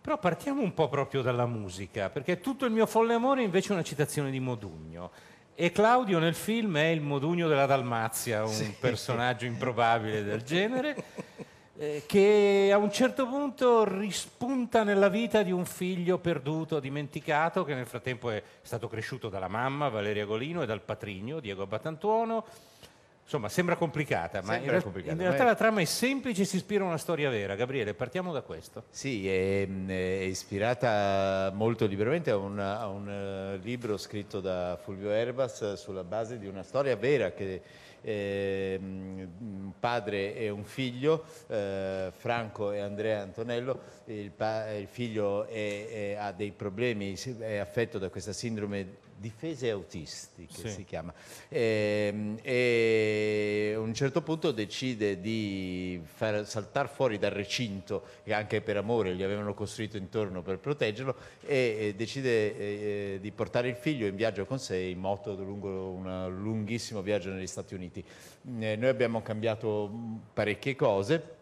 [0.00, 3.72] Però partiamo un po' proprio dalla musica, perché tutto il mio folle amore invece è
[3.72, 5.10] una citazione di Modugno.
[5.54, 10.94] E Claudio nel film è il Modugno della Dalmazia, un personaggio improbabile del genere,
[11.78, 17.74] eh, che a un certo punto rispunta nella vita di un figlio perduto, dimenticato, che
[17.74, 22.44] nel frattempo è stato cresciuto dalla mamma, Valeria Golino, e dal patrigno, Diego Batantuono.
[23.26, 25.84] Insomma, sembra complicata, ma in, Sembra real- complicata, in ma realtà è- la trama è
[25.84, 27.56] semplice e si ispira a una storia vera.
[27.56, 28.84] Gabriele, partiamo da questo.
[28.88, 35.10] Sì, è, è ispirata molto liberamente a un, a un, eh, libro scritto da Fulvio
[35.10, 37.62] Erbas sulla base di una storia vera che
[38.06, 44.32] ehm, un padre e un figlio, eh, Franco e Andrea Antonello, il,
[44.78, 50.68] il figlio è- è- ha dei problemi, è affetto da questa sindrome difese autistiche Sì.
[50.68, 51.12] si chiama
[51.48, 58.60] Ehm, e a un certo punto decide di far saltare fuori dal recinto che anche
[58.60, 63.76] per amore gli avevano costruito intorno per proteggerlo e, e decide eh, di portare il
[63.76, 68.04] figlio in viaggio con sé in moto lungo un lunghissimo viaggio negli Stati Uniti.
[68.60, 71.34] Eh, noi abbiamo cambiato mh, parecchie cose.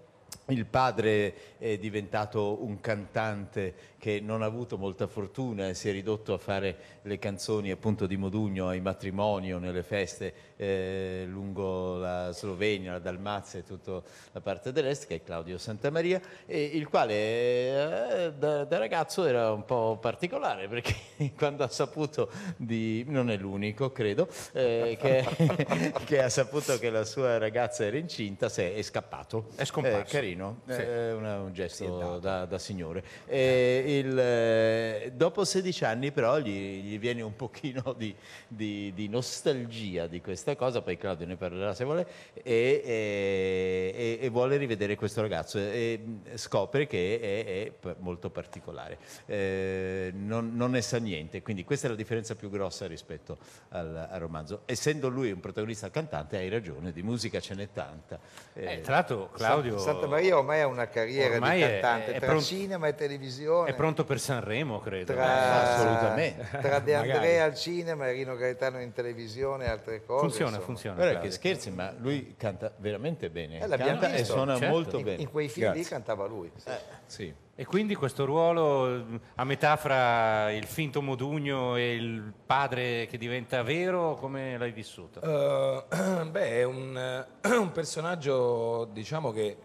[0.49, 5.93] Il padre è diventato un cantante che non ha avuto molta fortuna e si è
[5.93, 11.97] ridotto a fare le canzoni appunto di Modugno ai matrimoni o nelle feste eh, lungo
[11.97, 14.03] la Slovenia, la Dalmazia e tutta
[14.33, 19.51] la parte dell'est, che è Claudio Santamaria, e il quale eh, da, da ragazzo era
[19.53, 20.95] un po' particolare perché
[21.35, 27.05] quando ha saputo di, non è l'unico credo, eh, che, che ha saputo che la
[27.05, 29.49] sua ragazza era incinta, se è scappato.
[29.57, 30.13] È scomparso.
[30.35, 30.73] Eh, carino, Sì.
[30.73, 33.05] è una- un gesto da, da signore.
[33.27, 38.15] E il, eh, dopo 16 anni però gli, gli viene un pochino di,
[38.49, 44.29] di- di nostalgia di questa cosa, poi Claudio ne parlerà se vuole, e, e- e
[44.29, 46.01] vuole rivedere questo ragazzo e
[46.35, 47.45] scopre che è,
[47.91, 52.51] è molto particolare, Eh, non, non ne sa niente, quindi questa è la differenza più
[52.51, 53.39] grossa rispetto
[53.71, 54.63] al, al romanzo.
[54.67, 58.19] Essendo lui un protagonista cantante, hai ragione, di musica ce n'è tanta.
[58.55, 59.79] Eh, tra l'altro, Claudio.
[59.79, 62.95] Santa Maria ormai ha una carriera Ormai di è- cantante è tra pronto- cinema e
[62.95, 63.71] televisione.
[63.71, 65.13] È pronto per Sanremo, credo.
[65.13, 66.49] tra, Assolutamente.
[66.61, 66.95] tra De.
[66.95, 70.21] Andrea al cinema e Rino Gaetano in televisione e altre cose.
[70.21, 70.65] Funziona, insomma.
[70.67, 70.97] funziona.
[70.97, 73.61] Guarda che scherzi, ma lui canta veramente bene.
[73.61, 74.75] Eh, l'abbiamo canta e visto, suona certo.
[74.75, 75.23] molto In, bene.
[75.23, 75.91] in quei film lì Grazie.
[75.91, 76.51] cantava lui.
[76.57, 76.71] sì.
[77.07, 77.35] Sì.
[77.57, 79.05] E quindi questo ruolo
[79.37, 85.21] a metà fra il finto Modugno e il padre che diventa vero, come l'hai vissuto?
[85.21, 85.85] Eh,
[86.31, 89.57] beh, è un, eh, un personaggio, diciamo che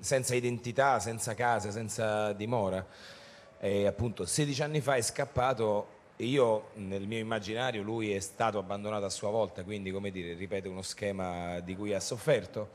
[0.00, 2.86] senza identità, senza casa, senza dimora.
[3.58, 9.04] E appunto 16 anni fa è scappato io nel mio immaginario lui è stato abbandonato
[9.04, 12.70] a sua volta, quindi come dire, ripete uno schema di cui ha sofferto.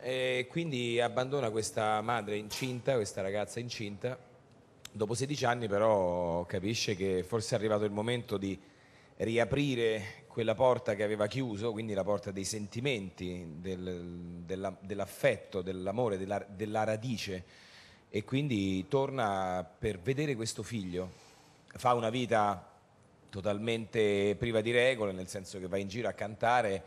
[0.00, 4.18] E quindi abbandona questa madre incinta, questa ragazza incinta.
[4.90, 8.60] Dopo 16 anni però capisce che forse è arrivato il momento di
[9.16, 16.18] riaprire quella porta che aveva chiuso, quindi la porta dei sentimenti, del- della- dell'affetto, dell'amore,
[16.18, 17.44] della, della radice
[18.10, 21.08] e quindi torna per vedere questo figlio.
[21.68, 22.68] Fa una vita
[23.30, 26.82] totalmente priva di regole, nel senso che va in giro a cantare,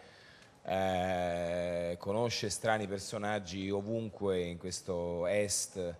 [0.66, 5.96] eh, conosce strani personaggi ovunque in questo est,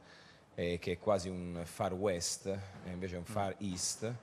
[0.54, 2.54] eh, che è quasi un far west,
[2.92, 4.14] invece è un far east.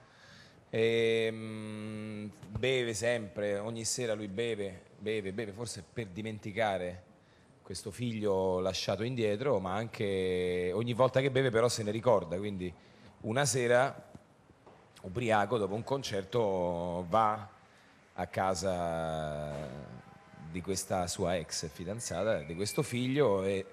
[0.75, 2.27] E, mm,
[2.59, 7.03] beve sempre, ogni sera lui beve, beve, beve, forse per dimenticare
[7.63, 12.75] questo figlio lasciato indietro, ma anche ogni volta che beve però se ne ricorda, quindi
[13.21, 14.11] una sera
[15.03, 17.49] ubriaco dopo un concerto va
[18.15, 19.53] a casa
[20.51, 23.65] di questa sua ex fidanzata, di questo figlio e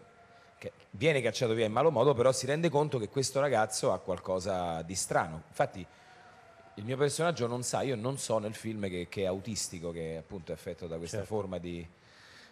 [0.92, 4.84] viene cacciato via in malo modo, però si rende conto che questo ragazzo ha qualcosa
[4.84, 5.42] di strano.
[5.48, 5.84] Infatti
[6.82, 10.18] il mio personaggio non sa, io non so nel film che, che è autistico, che
[10.18, 11.36] appunto è affetto da questa Certo.
[11.36, 11.88] forma di,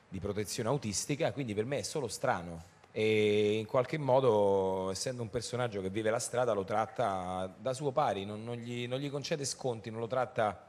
[0.07, 2.77] di protezione autistica, quindi per me è solo strano.
[2.91, 7.91] E in qualche modo, essendo un personaggio che vive la strada, lo tratta da suo
[7.91, 10.63] pari, non, non gli, non gli concede sconti, non lo tratta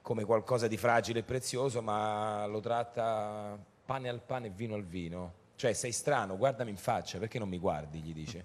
[0.00, 4.84] come qualcosa di fragile e prezioso, ma lo tratta pane al pane e vino al
[4.84, 5.44] vino.
[5.56, 7.98] Cioè, sei strano, guardami in faccia, perché non mi guardi?
[7.98, 8.44] gli dice.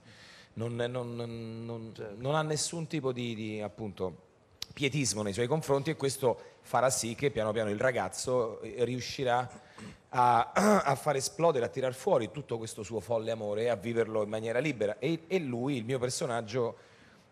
[0.54, 4.30] Non, non- non ha nessun tipo di, di, appunto,
[4.74, 9.50] pietismo nei suoi confronti e questo farà sì che piano piano il ragazzo eh, riuscirà
[10.10, 10.52] a,
[10.84, 14.30] a far esplodere, a tirar fuori tutto questo suo folle amore e a viverlo in
[14.30, 14.98] maniera libera.
[15.00, 16.76] E, e lui, il mio personaggio,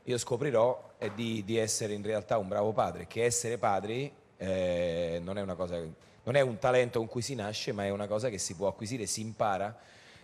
[0.04, 5.38] io scoprirò di, di essere in realtà un bravo padre, che essere padri eh, non
[5.38, 5.78] è una cosa,
[6.24, 8.68] non è un talento con cui si nasce, ma è una cosa che si può
[8.68, 9.78] acquisire, si impara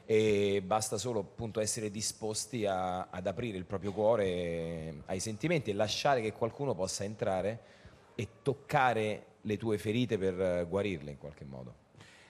[0.05, 5.73] e basta solo appunto essere disposti a- ad aprire il proprio cuore ai sentimenti e
[5.73, 7.59] lasciare che qualcuno possa entrare
[8.15, 11.83] e toccare le tue ferite per guarirle in qualche modo.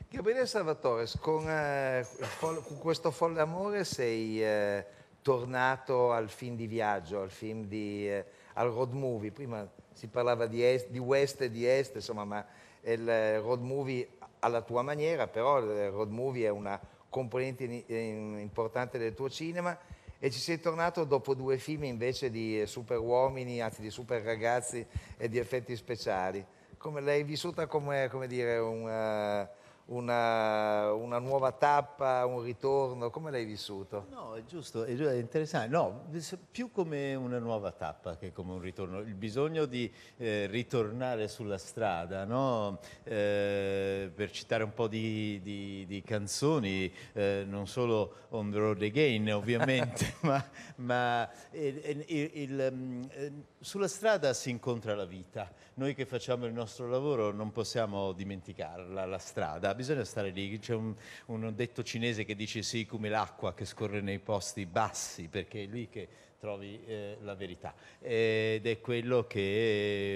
[0.09, 2.05] Gabriele Salvatore, con, eh,
[2.39, 4.85] con questo folle amore sei eh,
[5.21, 9.31] tornato al film di viaggio, al film di, eh, al road movie.
[9.31, 12.45] Prima si parlava di, est- di west e di est, insomma, ma
[12.83, 14.07] il eh, road movie
[14.39, 16.79] alla tua maniera, però il road movie è una
[17.15, 19.79] componente importante del tuo cinema
[20.19, 24.21] e ci sei tornato dopo due film invece di eh, super uomini, anzi di super
[24.21, 24.85] ragazzi
[25.15, 26.45] e di effetti speciali.
[26.77, 29.47] Come l'hai vissuta come, come dire, un, eh,
[29.87, 33.09] una, una nuova tappa, un ritorno?
[33.09, 34.07] Come l'hai vissuto?
[34.09, 35.69] No, è giusto, è, interessante.
[35.69, 36.05] No,
[36.51, 38.99] più come una nuova tappa che come un ritorno.
[38.99, 42.79] Il bisogno di eh, ritornare sulla strada, no?
[43.03, 48.81] Eh, per citare un po' di, di- di canzoni, eh, non solo On the Road
[48.81, 50.43] Again ovviamente, ma,
[50.77, 53.31] ma il- il- il, mm, eh,
[53.65, 55.51] sulla strada si incontra la vita.
[55.73, 60.59] Noi che facciamo il nostro lavoro non possiamo dimenticarla, la strada, bisogna stare lì.
[60.59, 60.93] C'è un,
[61.25, 65.65] un detto cinese che dice sì come l'acqua che scorre nei posti bassi, perché è
[65.65, 66.07] lì che
[66.45, 67.73] trovi eh, la verità.
[67.99, 69.39] Ed è quello che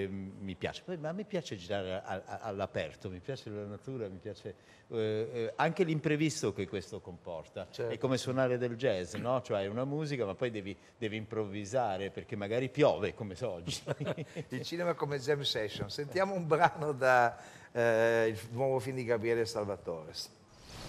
[0.04, 0.82] eh, mi piace.
[0.84, 4.54] Poi, ma a me piace girare a- a- all'aperto, mi piace la natura, mi piace
[4.92, 7.66] eh, eh, anche l'imprevisto che questo comporta.
[7.74, 9.42] È come suonare del jazz, no?
[9.42, 13.80] Cioè hai una musica ma poi devi, devi improvvisare perché magari piove come so oggi.
[14.50, 15.90] Il cinema come jam session.
[15.90, 17.36] Sentiamo un brano da
[17.72, 20.12] eh, il nuovo film di Gabriele Salvatore.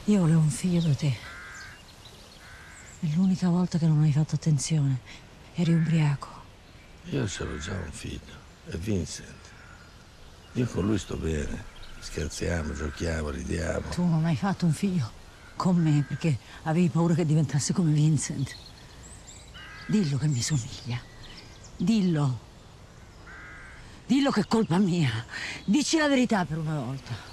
[0.06, 1.40] Io volevo un figlio da te.
[3.00, 5.30] È l'unica volta che non hai fatto attenzione.
[5.56, 6.30] Eri ubriaco.
[7.10, 8.34] Io c'ero già un figlio,
[8.66, 9.50] è Vincent.
[10.54, 11.70] Io con lui sto bene.
[12.00, 13.90] Scherziamo, giochiamo, ridiamo.
[13.90, 15.12] Tu non hai fatto un figlio
[15.56, 18.56] con me perché avevi paura che diventasse come Vincent.
[19.88, 21.00] Dillo che mi somiglia.
[21.78, 22.40] Dillo.
[24.08, 25.26] Dillo che è colpa mia.
[25.66, 27.31] Dici la verità per una volta.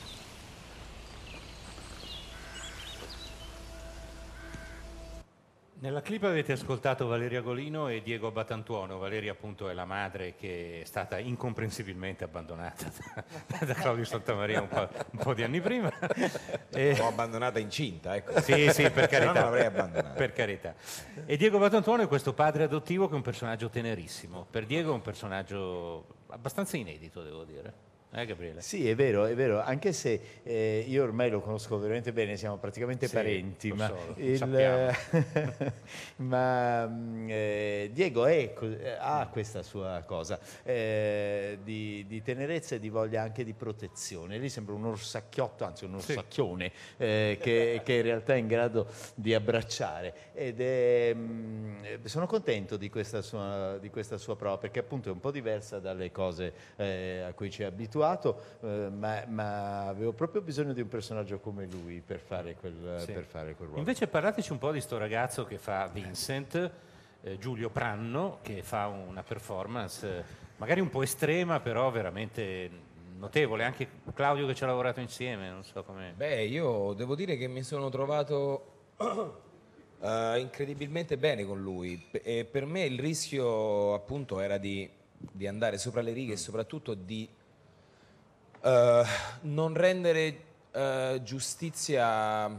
[5.81, 8.99] Nella clip avete ascoltato Valeria Golino e Diego Batantuono.
[8.99, 12.91] Valeria appunto è la madre che è stata incomprensibilmente abbandonata
[13.47, 15.89] da, da Claudio Santamaria un po', un po' di anni prima.
[16.71, 18.41] L'ho abbandonata incinta, ecco.
[18.41, 19.33] Sì, sì, per carità.
[19.33, 20.15] non l'avrei abbandonata.
[20.17, 20.75] Per carità.
[21.25, 24.49] E Diego Batantuono è questo padre adottivo che è un personaggio tenerissimo.
[24.51, 27.88] Per Diego è un personaggio abbastanza inedito, devo dire.
[28.21, 28.61] Eh, Gabriele?
[28.63, 32.57] Sì, è vero, è vero, anche se eh, io ormai lo conosco veramente bene, siamo
[32.57, 34.43] praticamente Sì, parenti, ma, so, il-
[36.17, 42.81] ma, mm, eh, Diego è eh, ha questa sua cosa eh, di, di tenerezza e
[42.81, 44.39] di voglia anche di protezione.
[44.39, 48.89] Lì sembra un orsacchiotto, anzi un orsacchione, eh, che, che in realtà è in grado
[49.15, 50.13] di abbracciare.
[50.35, 55.09] Ed è, mm, eh, sono contento di questa, sua, di questa sua prova, perché appunto
[55.09, 60.13] è un po' diversa dalle cose a cui ci ha abituato, eh, ma, ma avevo
[60.13, 63.13] proprio bisogno di un personaggio come lui per fare quel, Sì.
[63.13, 63.79] per fare quel ruolo.
[63.79, 66.71] Invece parlateci un po' di sto ragazzo che fa Vincent,
[67.23, 70.23] eh, Giulio Pranno, che fa una performance eh,
[70.57, 72.71] magari un po' estrema, però veramente
[73.19, 73.65] notevole.
[73.65, 76.13] Anche Claudio che ci ha lavorato insieme, non so come...
[76.17, 78.93] Beh, io devo dire che mi sono trovato
[80.01, 81.97] eh, incredibilmente bene con lui.
[82.11, 86.37] P- E per me il rischio appunto era di, di andare sopra le righe e
[86.37, 87.29] soprattutto di
[88.63, 89.03] eh,
[89.43, 90.41] non rendere
[90.73, 92.51] eh, giustizia,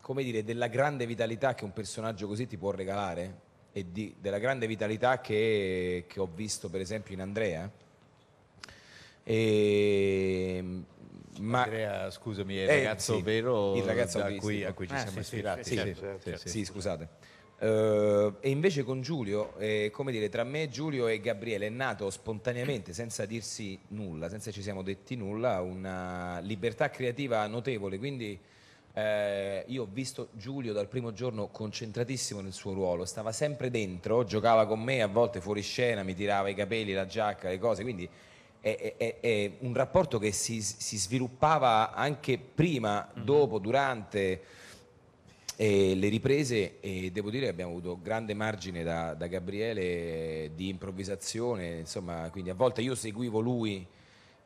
[0.00, 4.38] come dire, della grande vitalità che un personaggio così ti può regalare e di- della
[4.38, 7.70] grande vitalità che, che ho visto per esempio in Andrea.
[9.22, 10.64] E,
[11.40, 14.86] ma, Andrea, scusami, è il Eh, ragazzo sì, vero il ragazzo da cui- a cui
[14.88, 15.64] ci Ah, siamo sì, sì, ispirati.
[15.64, 16.38] Sì, Sì, certo, sì, certo.
[16.38, 16.48] sì.
[16.48, 17.08] Sì, scusate.
[17.60, 22.08] Eh, e invece con Giulio, eh, come dire, tra me, Giulio e Gabriele è nato
[22.10, 27.98] spontaneamente, senza dirsi nulla, senza ci siamo detti nulla, una libertà creativa notevole.
[27.98, 28.38] Quindi
[28.94, 34.24] eh, io ho visto Giulio dal primo giorno concentratissimo nel suo ruolo, stava sempre dentro,
[34.24, 37.82] giocava con me, a volte fuori scena, mi tirava i capelli, la giacca, le cose,
[37.82, 38.08] quindi
[38.60, 44.42] è, è- è- un rapporto che si, si sviluppava anche prima, dopo, durante
[45.60, 50.68] e le riprese e devo dire che abbiamo avuto grande margine da, da Gabriele di
[50.68, 53.84] improvvisazione, insomma, quindi a volte io seguivo lui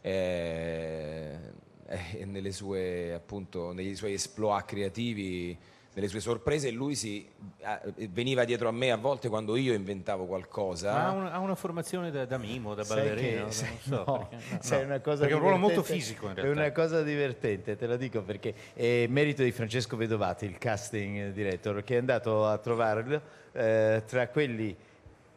[0.00, 1.38] eh,
[1.86, 5.54] eh, sue, appunto, negli suoi esploit creativi,
[5.94, 7.26] nelle sue sorprese e lui si,
[7.62, 7.80] ah,
[8.10, 10.92] veniva dietro a me a volte quando io inventavo qualcosa.
[10.92, 13.46] Ma ha, un- ha una formazione da, da mimo, da ballerino?
[13.46, 14.86] che- sai- so, no, perché- no, sai no.
[14.86, 16.60] una cosa Perché è un ruolo molto fisico in È realtà.
[16.60, 21.82] una cosa divertente, te la dico perché è merito di Francesco Vedovati, il casting director,
[21.84, 23.20] che è andato a trovarlo
[23.52, 24.74] eh, tra quelli.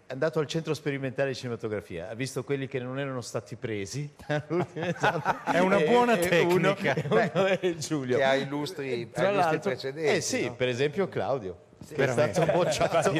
[0.07, 4.07] È andato al centro sperimentale di cinematografia, ha visto quelli che non erano stati presi.
[4.27, 6.95] È una E- buona e uno- tecnica.
[7.09, 8.17] uno è Giulio.
[8.17, 10.53] Che ha illustri- precedenti, Eh sì, no?
[10.53, 13.11] per esempio Claudio, che è stato bocciato.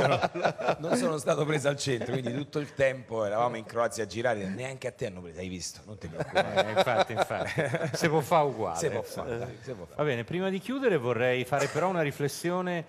[0.77, 4.47] Non sono stato preso al centro, quindi tutto il tempo eravamo in Croazia a girare,
[4.47, 6.67] neanche a te hanno preso, hai visto, non ti preoccupare.
[6.67, 7.97] Eh, infatti, infatti.
[7.97, 8.77] Se può fare uguale.
[8.77, 9.95] Se può fare, dai, se può fare.
[9.97, 12.85] Va bene, prima di chiudere vorrei fare però una riflessione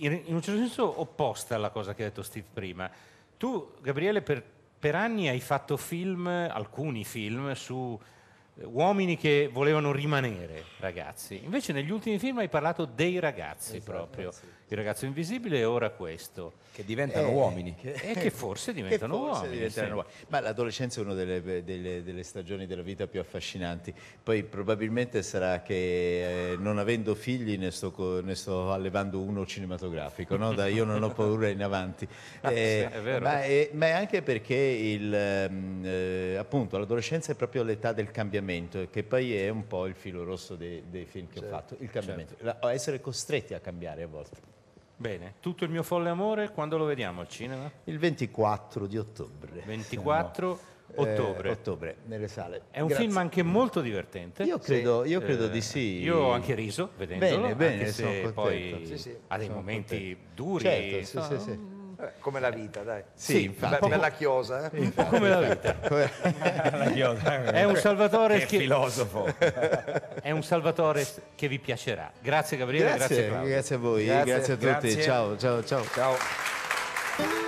[0.00, 2.90] in un certo senso opposta alla cosa che ha detto Steve prima.
[3.38, 4.44] Tu, Gabriele, per,
[4.78, 7.98] per anni hai fatto film, alcuni film, su
[8.56, 11.40] eh, uomini che volevano rimanere ragazzi.
[11.44, 14.32] Invece negli ultimi film hai parlato dei ragazzi Esatto, proprio.
[14.70, 16.52] Il ragazzo invisibile e ora questo.
[16.72, 17.74] Che diventano Eh, uomini.
[17.80, 19.54] E che forse diventano Che forse uomini.
[19.56, 19.96] diventeranno sì.
[19.96, 20.14] uomini.
[20.28, 23.94] Ma l'adolescenza è una delle, delle- delle stagioni della vita più affascinanti.
[24.22, 30.36] Poi probabilmente sarà che eh, non avendo figli ne sto, ne sto allevando uno cinematografico,
[30.36, 30.52] no?
[30.52, 32.06] Da io non ho paura in avanti.
[32.42, 33.18] Ah, Eh, sì, è.
[33.20, 38.10] Ma, è, ma è anche perché il, ehm, eh, appunto, l'adolescenza è proprio l'età del
[38.10, 41.56] cambiamento, che poi è un po' il filo rosso dei, dei film che ho Certo,
[41.56, 44.56] fatto, il cambiamento, La- essere costretti a cambiare a volte.
[45.00, 47.70] Bene, tutto il mio folle amore, quando lo vediamo al cinema?
[47.84, 49.62] Il 24 di ottobre.
[49.64, 50.58] 24
[50.90, 51.50] Eh, ottobre.
[51.50, 52.62] ottobre, nelle sale.
[52.72, 53.04] È un Grazie.
[53.06, 54.42] film anche molto divertente.
[54.42, 56.00] Io credo- io Eh, credo di sì.
[56.00, 60.16] Io ho anche riso vedendolo, Bene, bene, anche se poi Sì, sì, ha dei momenti
[60.16, 60.34] contento.
[60.34, 60.64] duri.
[60.64, 61.58] Certo, sì, sì, sì.
[62.00, 63.02] Eh, come la vita, dai.
[63.14, 63.80] Sì, infatti.
[63.80, 64.88] Be- bella chiosa, eh?
[64.90, 65.74] Po' come la vita.
[66.78, 67.44] La chiosa.
[67.50, 69.26] È un Salvatore Che filosofo.
[70.22, 72.10] È un Salvatore che vi piacerà.
[72.20, 73.48] Grazie Gabriele, grazie, Grazie, Claudio.
[73.50, 74.56] grazie a voi, grazie, a tutti.
[74.58, 75.02] Grazie.
[75.02, 75.84] Ciao, ciao, ciao.
[75.92, 77.47] Ciao.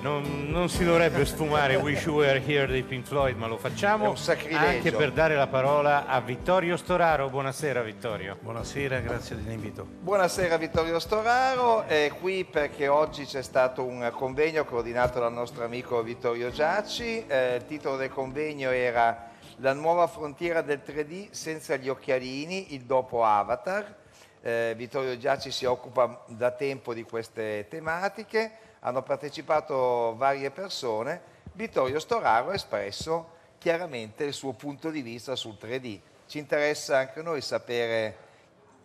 [0.00, 4.14] non, non si dovrebbe sfumare Wish You Were Here dei Pink Floyd, ma lo facciamo
[4.52, 7.28] anche per dare la parola a Vittorio Storaro.
[7.28, 8.36] Buonasera Vittorio.
[8.40, 9.86] Buonasera, grazie dell'invito.
[10.00, 16.02] Buonasera Vittorio Storaro, è qui perché oggi c'è stato un convegno coordinato dal nostro amico
[16.02, 21.90] Vittorio Giacci, Eh, il titolo del convegno era La nuova frontiera del 3D senza gli
[21.90, 23.98] occhialini, il dopo Avatar.
[24.40, 31.20] Eh, Vittorio Giacci si occupa da tempo di queste tematiche, hanno partecipato varie persone,
[31.52, 35.98] Vittorio Storaro ha espresso chiaramente il suo punto di vista sul 3D.
[36.26, 38.16] Ci interessa anche noi sapere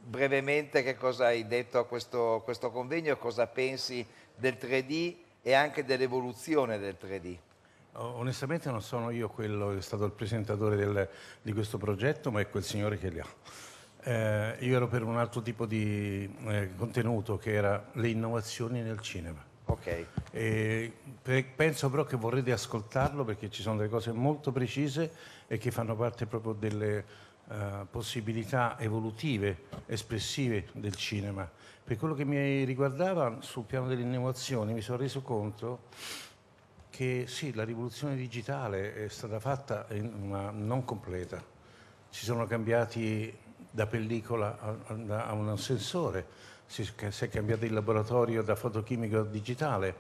[0.02, 5.86] brevemente che cosa hai detto a questo, questo convegno cosa pensi del 3D e anche
[5.86, 7.38] dell'evoluzione del 3D.
[7.94, 11.08] O- Onestamente non sono io quello che è stato il presentatore del-
[11.42, 13.28] di questo progetto, ma è quel signore che li ha.
[14.08, 19.00] Eh, io ero per un altro tipo di eh, contenuto che era le innovazioni nel
[19.00, 19.45] cinema.
[19.66, 20.06] Ok.
[20.32, 25.12] E pe- penso però che vorrete ascoltarlo perché ci sono delle cose molto precise
[25.48, 27.06] e che fanno parte proprio delle
[27.50, 31.50] eh, possibilità evolutive, espressive del cinema.
[31.84, 35.84] Per quello che mi riguardava sul piano delle innovazioni mi sono reso conto
[36.90, 39.86] che sì, la rivoluzione digitale è stata fatta,
[40.24, 41.44] ma non completa.
[42.10, 43.36] Si sono cambiati
[43.70, 46.26] da pellicola a, a- a un sensore,
[46.66, 49.96] si, si è cambiato il laboratorio da fotochimico a digitale,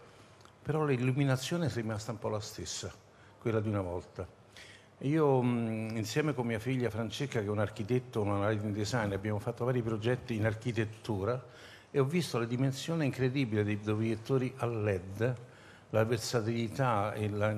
[0.61, 2.91] però l'illuminazione è rimasta un po' la stessa,
[3.39, 4.27] quella di una volta.
[4.99, 9.39] Io mh, insieme con mia figlia Francesca, che è un architetto, un lighting design, abbiamo
[9.39, 11.43] fatto vari progetti in architettura
[11.91, 15.35] e ho visto la dimensione incredibile dei proiettori a LED,
[15.91, 17.55] la versatilità e la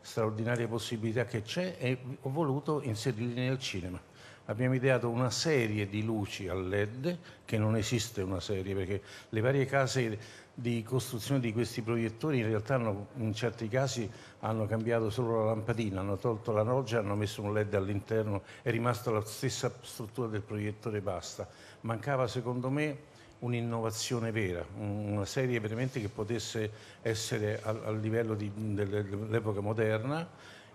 [0.00, 4.07] straordinaria possibilità che c'è e ho voluto inserirli nel cinema.
[4.50, 9.40] Abbiamo ideato una serie di luci a LED, che non esiste una serie, perché le
[9.42, 10.18] varie case
[10.54, 15.50] di costruzione di questi proiettori in realtà hanno, in certi casi hanno cambiato solo la
[15.50, 20.28] lampadina, hanno tolto la roggia, hanno messo un LED all'interno, è rimasta la stessa struttura
[20.28, 21.46] del proiettore e basta.
[21.82, 22.96] Mancava secondo me
[23.40, 26.70] un'innovazione vera, un- una serie veramente che potesse
[27.02, 30.26] essere al, al livello di- delle- dell'epoca moderna,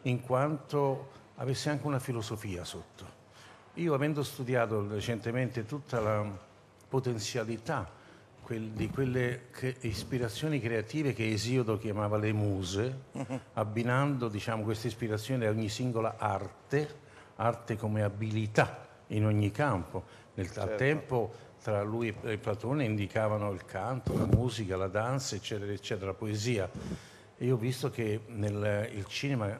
[0.04, 3.23] in quanto avesse anche una filosofia sotto.
[3.78, 6.24] Io avendo studiato recentemente tutta la
[6.88, 7.90] potenzialità
[8.44, 13.06] quel- di quelle che- ispirazioni creative che Esiodo chiamava le muse,
[13.54, 16.88] abbinando diciamo, queste ispirazioni a ogni singola arte,
[17.38, 20.04] arte come abilità in ogni campo.
[20.36, 20.76] Nel Certo.
[20.76, 26.14] tempo tra lui e Platone indicavano il canto, la musica, la danza, eccetera, eccetera, la
[26.18, 26.70] poesia.
[27.38, 29.58] E io ho visto che nel, il cinema,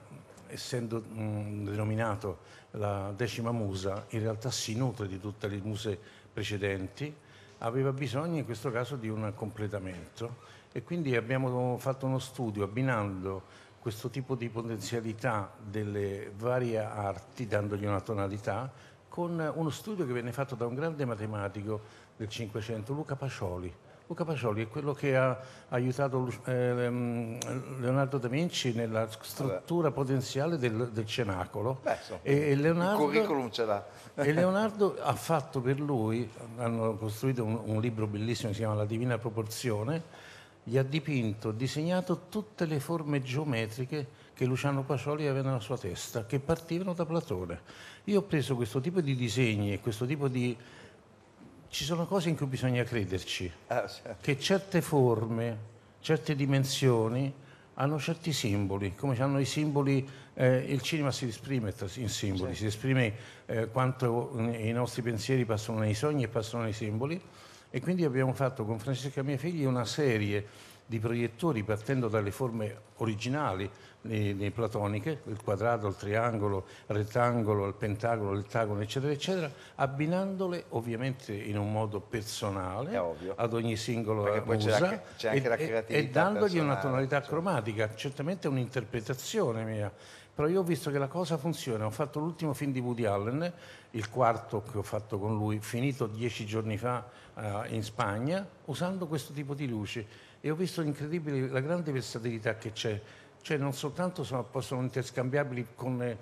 [0.48, 2.40] essendo mh, denominato
[2.78, 6.00] la decima musa, in realtà si nutre di tutte le muse
[6.32, 7.14] precedenti,
[7.60, 13.44] aveva bisogno in questo caso di un completamento e quindi abbiamo fatto uno studio abbinando
[13.80, 18.72] questo tipo di potenzialità delle varie arti, dandogli una tonalità,
[19.08, 21.82] con uno studio che venne fatto da un grande matematico
[22.18, 23.72] del Cinquecento, Luca Pacioli.
[24.14, 25.36] Luca Pacioli è quello che ha
[25.70, 31.80] aiutato Lu- ehm, Leonardo da Vinci nella struttura potenziale del, del cenacolo.
[31.82, 33.84] Beh, insomma, e, e Il Leonardo, curriculum ce l'ha.
[34.14, 38.76] e Leonardo ha fatto per lui, hanno costruito un, un libro bellissimo che si chiama
[38.76, 40.04] La Divina Proporzione,
[40.64, 46.28] gli ha dipinto, disegnato tutte le forme geometriche che Luciano Pacioli aveva nella sua testa,
[46.28, 47.62] che partivano da Platone.
[48.06, 50.56] Io ho preso questo tipo di disegni e questo tipo di...
[51.74, 54.18] Ci sono cose in cui bisogna crederci, Ah, certo.
[54.22, 55.58] che certe forme,
[56.02, 57.34] certe dimensioni
[57.74, 62.68] hanno certi simboli, come hanno i simboli, eh, il cinema si esprime in simboli, si
[62.68, 63.14] esprime
[63.48, 67.20] eh, quanto i nostri pensieri passano nei sogni e passano nei simboli
[67.72, 70.46] e quindi abbiamo fatto con Francesca mia figlia una serie
[70.86, 73.70] di proiettori partendo dalle forme originali
[74.06, 81.34] le platoniche, il quadrato, il triangolo, il rettangolo, il pentagono, l'ettagono, eccetera, eccetera, abbinandole ovviamente
[81.34, 82.98] in un modo personale
[83.36, 87.96] ad ogni singolo musa c'è anche e, la e- creatività e dandogli una tonalità cromatica,
[87.96, 89.92] certamente è un'interpretazione mia.
[90.36, 93.54] Però io ho visto che la cosa funziona, ho fatto l'ultimo film di Woody Allen,
[93.92, 99.06] il quarto che ho fatto con lui, finito dieci giorni fa eh, in Spagna, usando
[99.06, 100.06] questo tipo di luci
[100.46, 103.02] e ho visto l'incredibile, la grande versatilità che c'è.
[103.40, 106.18] Cioè non soltanto sono- possono interscambiabili con, eh,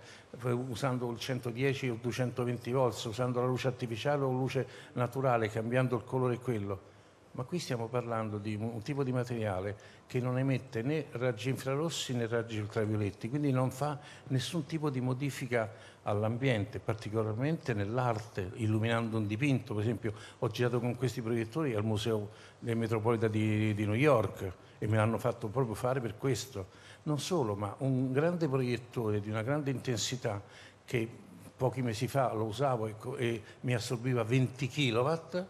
[0.51, 5.95] usando il 110 o il 220 volts, usando la luce artificiale o luce naturale, cambiando
[5.95, 6.79] il colore quello,
[7.31, 11.49] ma qui stiamo parlando di un un tipo di materiale che non emette né raggi
[11.49, 13.97] infrarossi né raggi ultravioletti, quindi non fa
[14.27, 15.67] nessun tipo di modifica
[16.03, 19.73] all'ambiente, particolarmente nell'arte, illuminando un dipinto.
[19.73, 22.29] Per esempio, ho girato con questi proiettori al Museo
[22.59, 26.67] del Metropolitan di, di New York e me l'hanno fatto proprio fare per questo.
[27.03, 30.41] Non solo, ma un grande proiettore di una grande intensità
[30.85, 31.07] che
[31.55, 35.45] pochi mesi fa lo usavo e, co- e mi assorbiva 20 kW,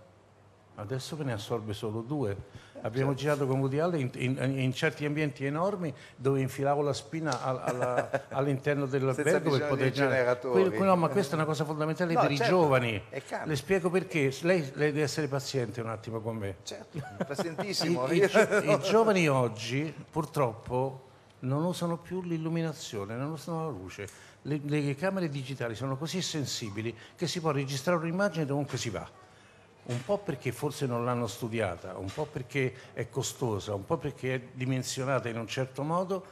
[0.81, 2.35] adesso me ne assorbe solo due.
[2.83, 7.43] Abbiamo girato con Woody Allen in, in- in certi ambienti enormi dove infilavo la spina
[7.43, 9.91] al- alla- all'interno dell'albergo per poter.
[10.39, 13.03] Quello- quello- no, ma questa è una cosa fondamentale No, per certo, i giovani.
[13.45, 14.35] Le spiego perché.
[14.41, 16.55] Lei, lei deve essere paziente un attimo con me.
[16.63, 18.07] Certo, pazientissimo.
[18.11, 21.09] I, i i giovani oggi purtroppo
[21.41, 24.09] non usano più l'illuminazione, non usano la luce.
[24.43, 29.07] Le, le camere digitali sono così sensibili che si può registrare un'immagine dovunque si va.
[29.83, 34.35] Un po' perché forse non l'hanno studiata, un po' perché è costosa, un po' perché
[34.35, 36.23] è dimensionata in un certo modo.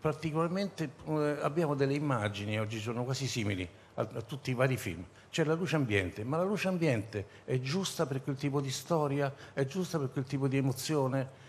[0.00, 5.04] Particolarmente eh, abbiamo delle immagini oggi sono quasi simili a, a tutti i vari film.
[5.30, 9.32] C'è la luce ambiente, ma la luce ambiente è giusta per quel tipo di storia,
[9.52, 11.44] è giusta per quel tipo di emozione.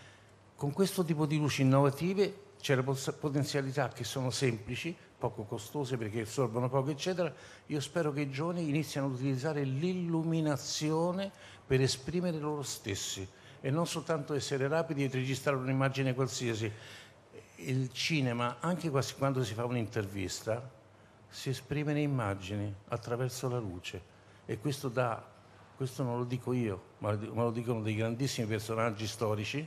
[0.54, 5.96] Con questo tipo di luci innovative c'è la pos- potenzialità che sono semplici, poco costose
[5.96, 7.32] perché assorbono poco, eccetera.
[7.66, 11.30] Io spero che i giovani iniziano ad utilizzare l'illuminazione
[11.66, 13.28] per esprimere loro stessi
[13.60, 16.70] e non soltanto essere rapidi e registrare un'immagine qualsiasi.
[17.56, 20.70] Il cinema, anche quando si fa un'intervista,
[21.28, 24.00] si esprime in immagini attraverso la luce
[24.46, 25.22] e questo dà,
[25.76, 29.66] questo non lo dico io, ma ma lo dicono dei grandissimi personaggi storici,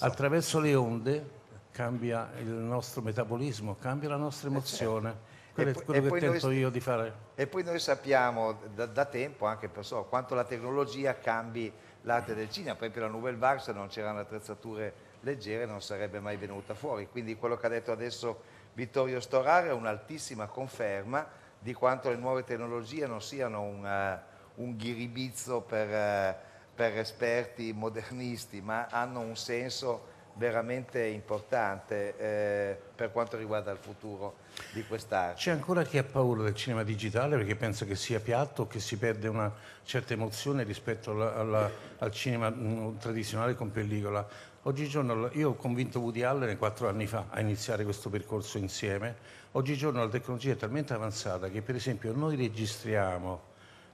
[0.00, 1.30] attraverso le onde
[1.70, 5.36] cambia il nostro metabolismo, cambia la nostra emozione.
[5.52, 7.12] Quello E è poi- quello che poi noi- tento io di fare.
[7.34, 12.34] E poi noi sappiamo da, da tempo, anche per so, quanto la tecnologia cambi l'arte
[12.34, 12.74] del cinema.
[12.74, 17.08] Per esempio la Nouvelle Vague, se non c'erano attrezzature leggere, non sarebbe mai venuta fuori.
[17.10, 18.40] Quindi quello che ha detto adesso
[18.74, 21.26] Vittorio Storaro è un'altissima conferma
[21.58, 24.20] di quanto le nuove tecnologie non siano un, eh,
[24.56, 26.36] un ghiribizzo per, eh,
[26.72, 34.36] per esperti modernisti, ma hanno un senso veramente importante eh, per quanto riguarda il futuro
[34.72, 35.40] di quest'arte.
[35.40, 38.96] C'è ancora chi ha paura del cinema digitale perché pensa che sia piatto, che si
[38.96, 44.26] perde una certa emozione rispetto alla- alla- al cinema mm, tradizionale con pellicola.
[44.62, 49.16] Oggigiorno io ho convinto Woody Allen quattro anni fa a iniziare questo percorso insieme.
[49.52, 53.40] Oggigiorno la tecnologia è talmente avanzata che per esempio noi registriamo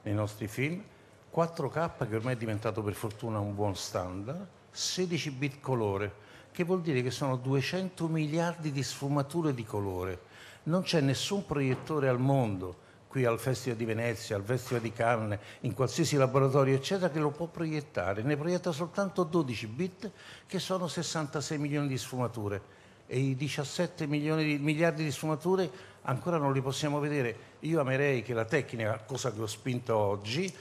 [0.03, 0.83] nei nostri film
[1.33, 6.13] 4K che ormai è diventato per fortuna un buon standard, 16 bit colore,
[6.55, 10.21] che vuol dire che sono 200 miliardi di sfumature di colore.
[10.65, 12.77] Non c'è nessun proiettore al mondo,
[13.09, 17.31] qui al Festival di Venezia, al Festival di Cannes, in qualsiasi laboratorio, eccetera, che lo
[17.31, 18.23] può proiettare.
[18.23, 20.11] Ne proietta soltanto 12 bit,
[20.47, 22.63] che sono 66 milioni di sfumature.
[23.09, 25.69] E i 17 milioni di- miliardi di sfumature
[26.03, 27.37] ancora non li possiamo vedere.
[27.61, 30.55] Io amerei che la tecnica, cosa che ho spinto oggi,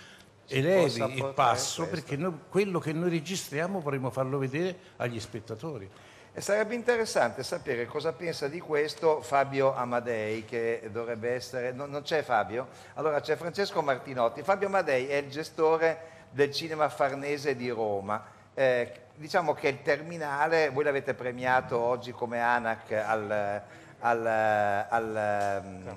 [0.48, 5.90] elevi il passo perché noi- quello che noi registriamo vorremmo farlo vedere agli spettatori.
[6.36, 11.72] E sarebbe interessante sapere cosa pensa di questo Fabio Amadei, che dovrebbe essere...
[11.74, 12.70] no- non c'è Fabio?
[12.96, 14.42] Allora c'è Francesco Martinotti.
[14.42, 18.26] Fabio Amadei è il gestore del cinema farnese di Roma.
[18.56, 23.62] Eh, diciamo che il terminale, voi l'avete premiato oggi come ANAC al,
[24.00, 24.26] al,
[24.90, 25.88] al, mm,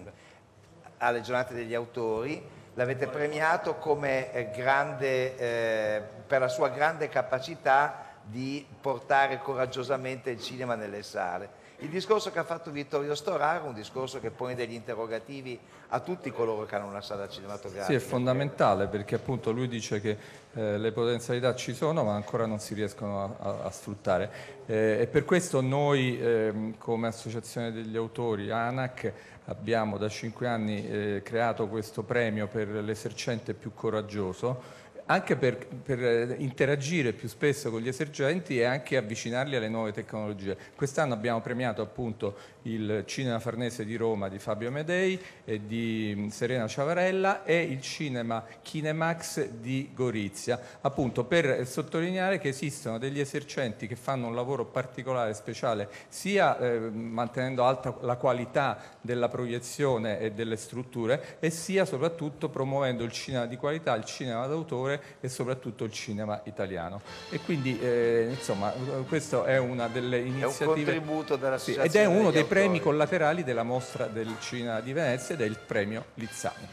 [0.99, 2.47] alle giornate degli autori,
[2.77, 10.75] l'avete premiato eh, grande, eh, per la sua grande capacità di portare coraggiosamente il cinema
[10.75, 11.65] nelle sale.
[11.81, 15.59] Il discorso che ha fatto Vittorio Storaro un discorso che pone degli interrogativi
[15.89, 17.85] a tutti coloro che hanno una sala cinematografica.
[17.85, 20.17] Sì, è fondamentale perché appunto lui dice che
[20.55, 25.03] eh, le potenzialità ci sono ma ancora non si riescono a, a- a sfruttare Eh,
[25.03, 29.13] e per questo noi ehm, come associazione degli autori ANAC
[29.47, 36.03] abbiamo da cinque anni eh, creato questo premio per l'esercente più coraggioso anche per, per,
[36.03, 40.57] eh, interagire più spesso con gli esercenti e anche avvicinarli alle nuove tecnologie.
[40.75, 46.29] Quest'anno abbiamo premiato appunto il Cinema Farnese di Roma di Fabio Medei e di mm,
[46.29, 53.87] Serena Ciavarella e il Cinema Kinemax di Gorizia, appunto per sottolineare che esistono degli esercenti
[53.87, 60.33] che fanno un lavoro particolare, speciale, sia eh, mantenendo alta la qualità della proiezione e
[60.33, 65.85] delle strutture e sia soprattutto promuovendo il cinema di qualità, il cinema d'autore e soprattutto
[65.85, 67.01] il cinema italiano.
[67.31, 68.73] E quindi eh, insomma
[69.09, 72.83] questo è una delle iniziative contributo Sì, dell'associazione ed è uno dei premi autori.
[72.83, 76.67] collaterali della mostra del cinema di Venezia ed è il premio Lizzani.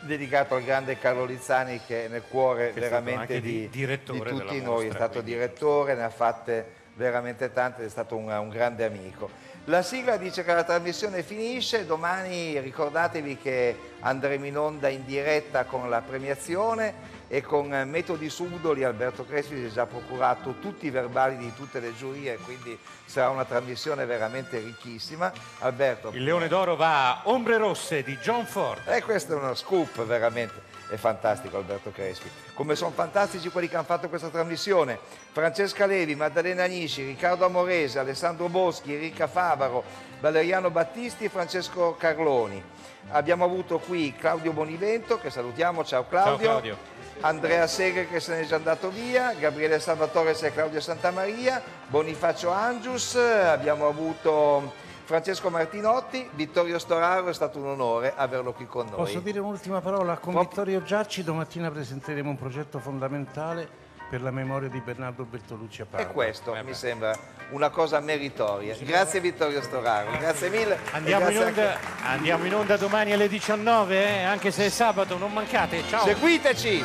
[0.00, 4.02] dedicato al grande Carlo Lizzani che è nel cuore Che è veramente di, di- di
[4.02, 8.14] tutti della noi, è mostra, stato quindi- direttore, ne ha fatte veramente tante, è stato
[8.16, 9.28] un, un grande amico.
[9.68, 15.64] La sigla dice che la trasmissione finisce, domani ricordatevi che andremo in onda in diretta
[15.64, 20.84] con la premiazione e con eh, Metodi Subdoli Alberto Crespi si è già procurato tutti
[20.84, 25.32] i verbali di tutte le giurie, quindi sarà una trasmissione veramente ricchissima.
[25.60, 28.86] Alberto, Il Leone d'Oro va a Ombre Rosse di John Ford.
[28.86, 30.63] e questo è uno scoop veramente.
[30.88, 32.30] È fantastico Alberto Crespi.
[32.54, 34.98] Come sono fantastici quelli che hanno fatto questa trasmissione.
[35.32, 39.82] Francesca Levi, Maddalena Nisci, Riccardo Amorese, Alessandro Boschi, Enrica Favaro,
[40.20, 42.62] Valeriano Battisti e Francesco Carloni.
[43.10, 46.32] Abbiamo avuto qui Claudio Bonivento, che salutiamo, ciao Claudio.
[46.36, 46.76] Ciao Claudio.
[47.20, 53.14] Andrea Segre che se n'è già andato via, Gabriele Salvatore e Claudio Santamaria, Bonifacio Angius,
[53.14, 54.72] abbiamo avuto
[55.04, 58.96] Francesco Martinotti, Vittorio Storaro, è stato un onore averlo qui con noi.
[58.96, 60.16] Posso dire un'ultima parola?
[60.16, 65.86] Con Vittorio Giacci domattina presenteremo un progetto fondamentale per la memoria di Bernardo Bertolucci a
[65.86, 66.08] Padova.
[66.08, 67.14] E questo mi sembra
[67.50, 68.76] una cosa meritoria.
[68.80, 70.78] Grazie Vittorio Storaro, grazie mille.
[70.92, 74.68] Andiamo in, grazie onda, anche- andiamo in onda domani alle 19, eh, anche se è
[74.70, 75.82] sabato, non mancate.
[75.88, 76.04] Ciao.
[76.04, 76.84] Seguiteci!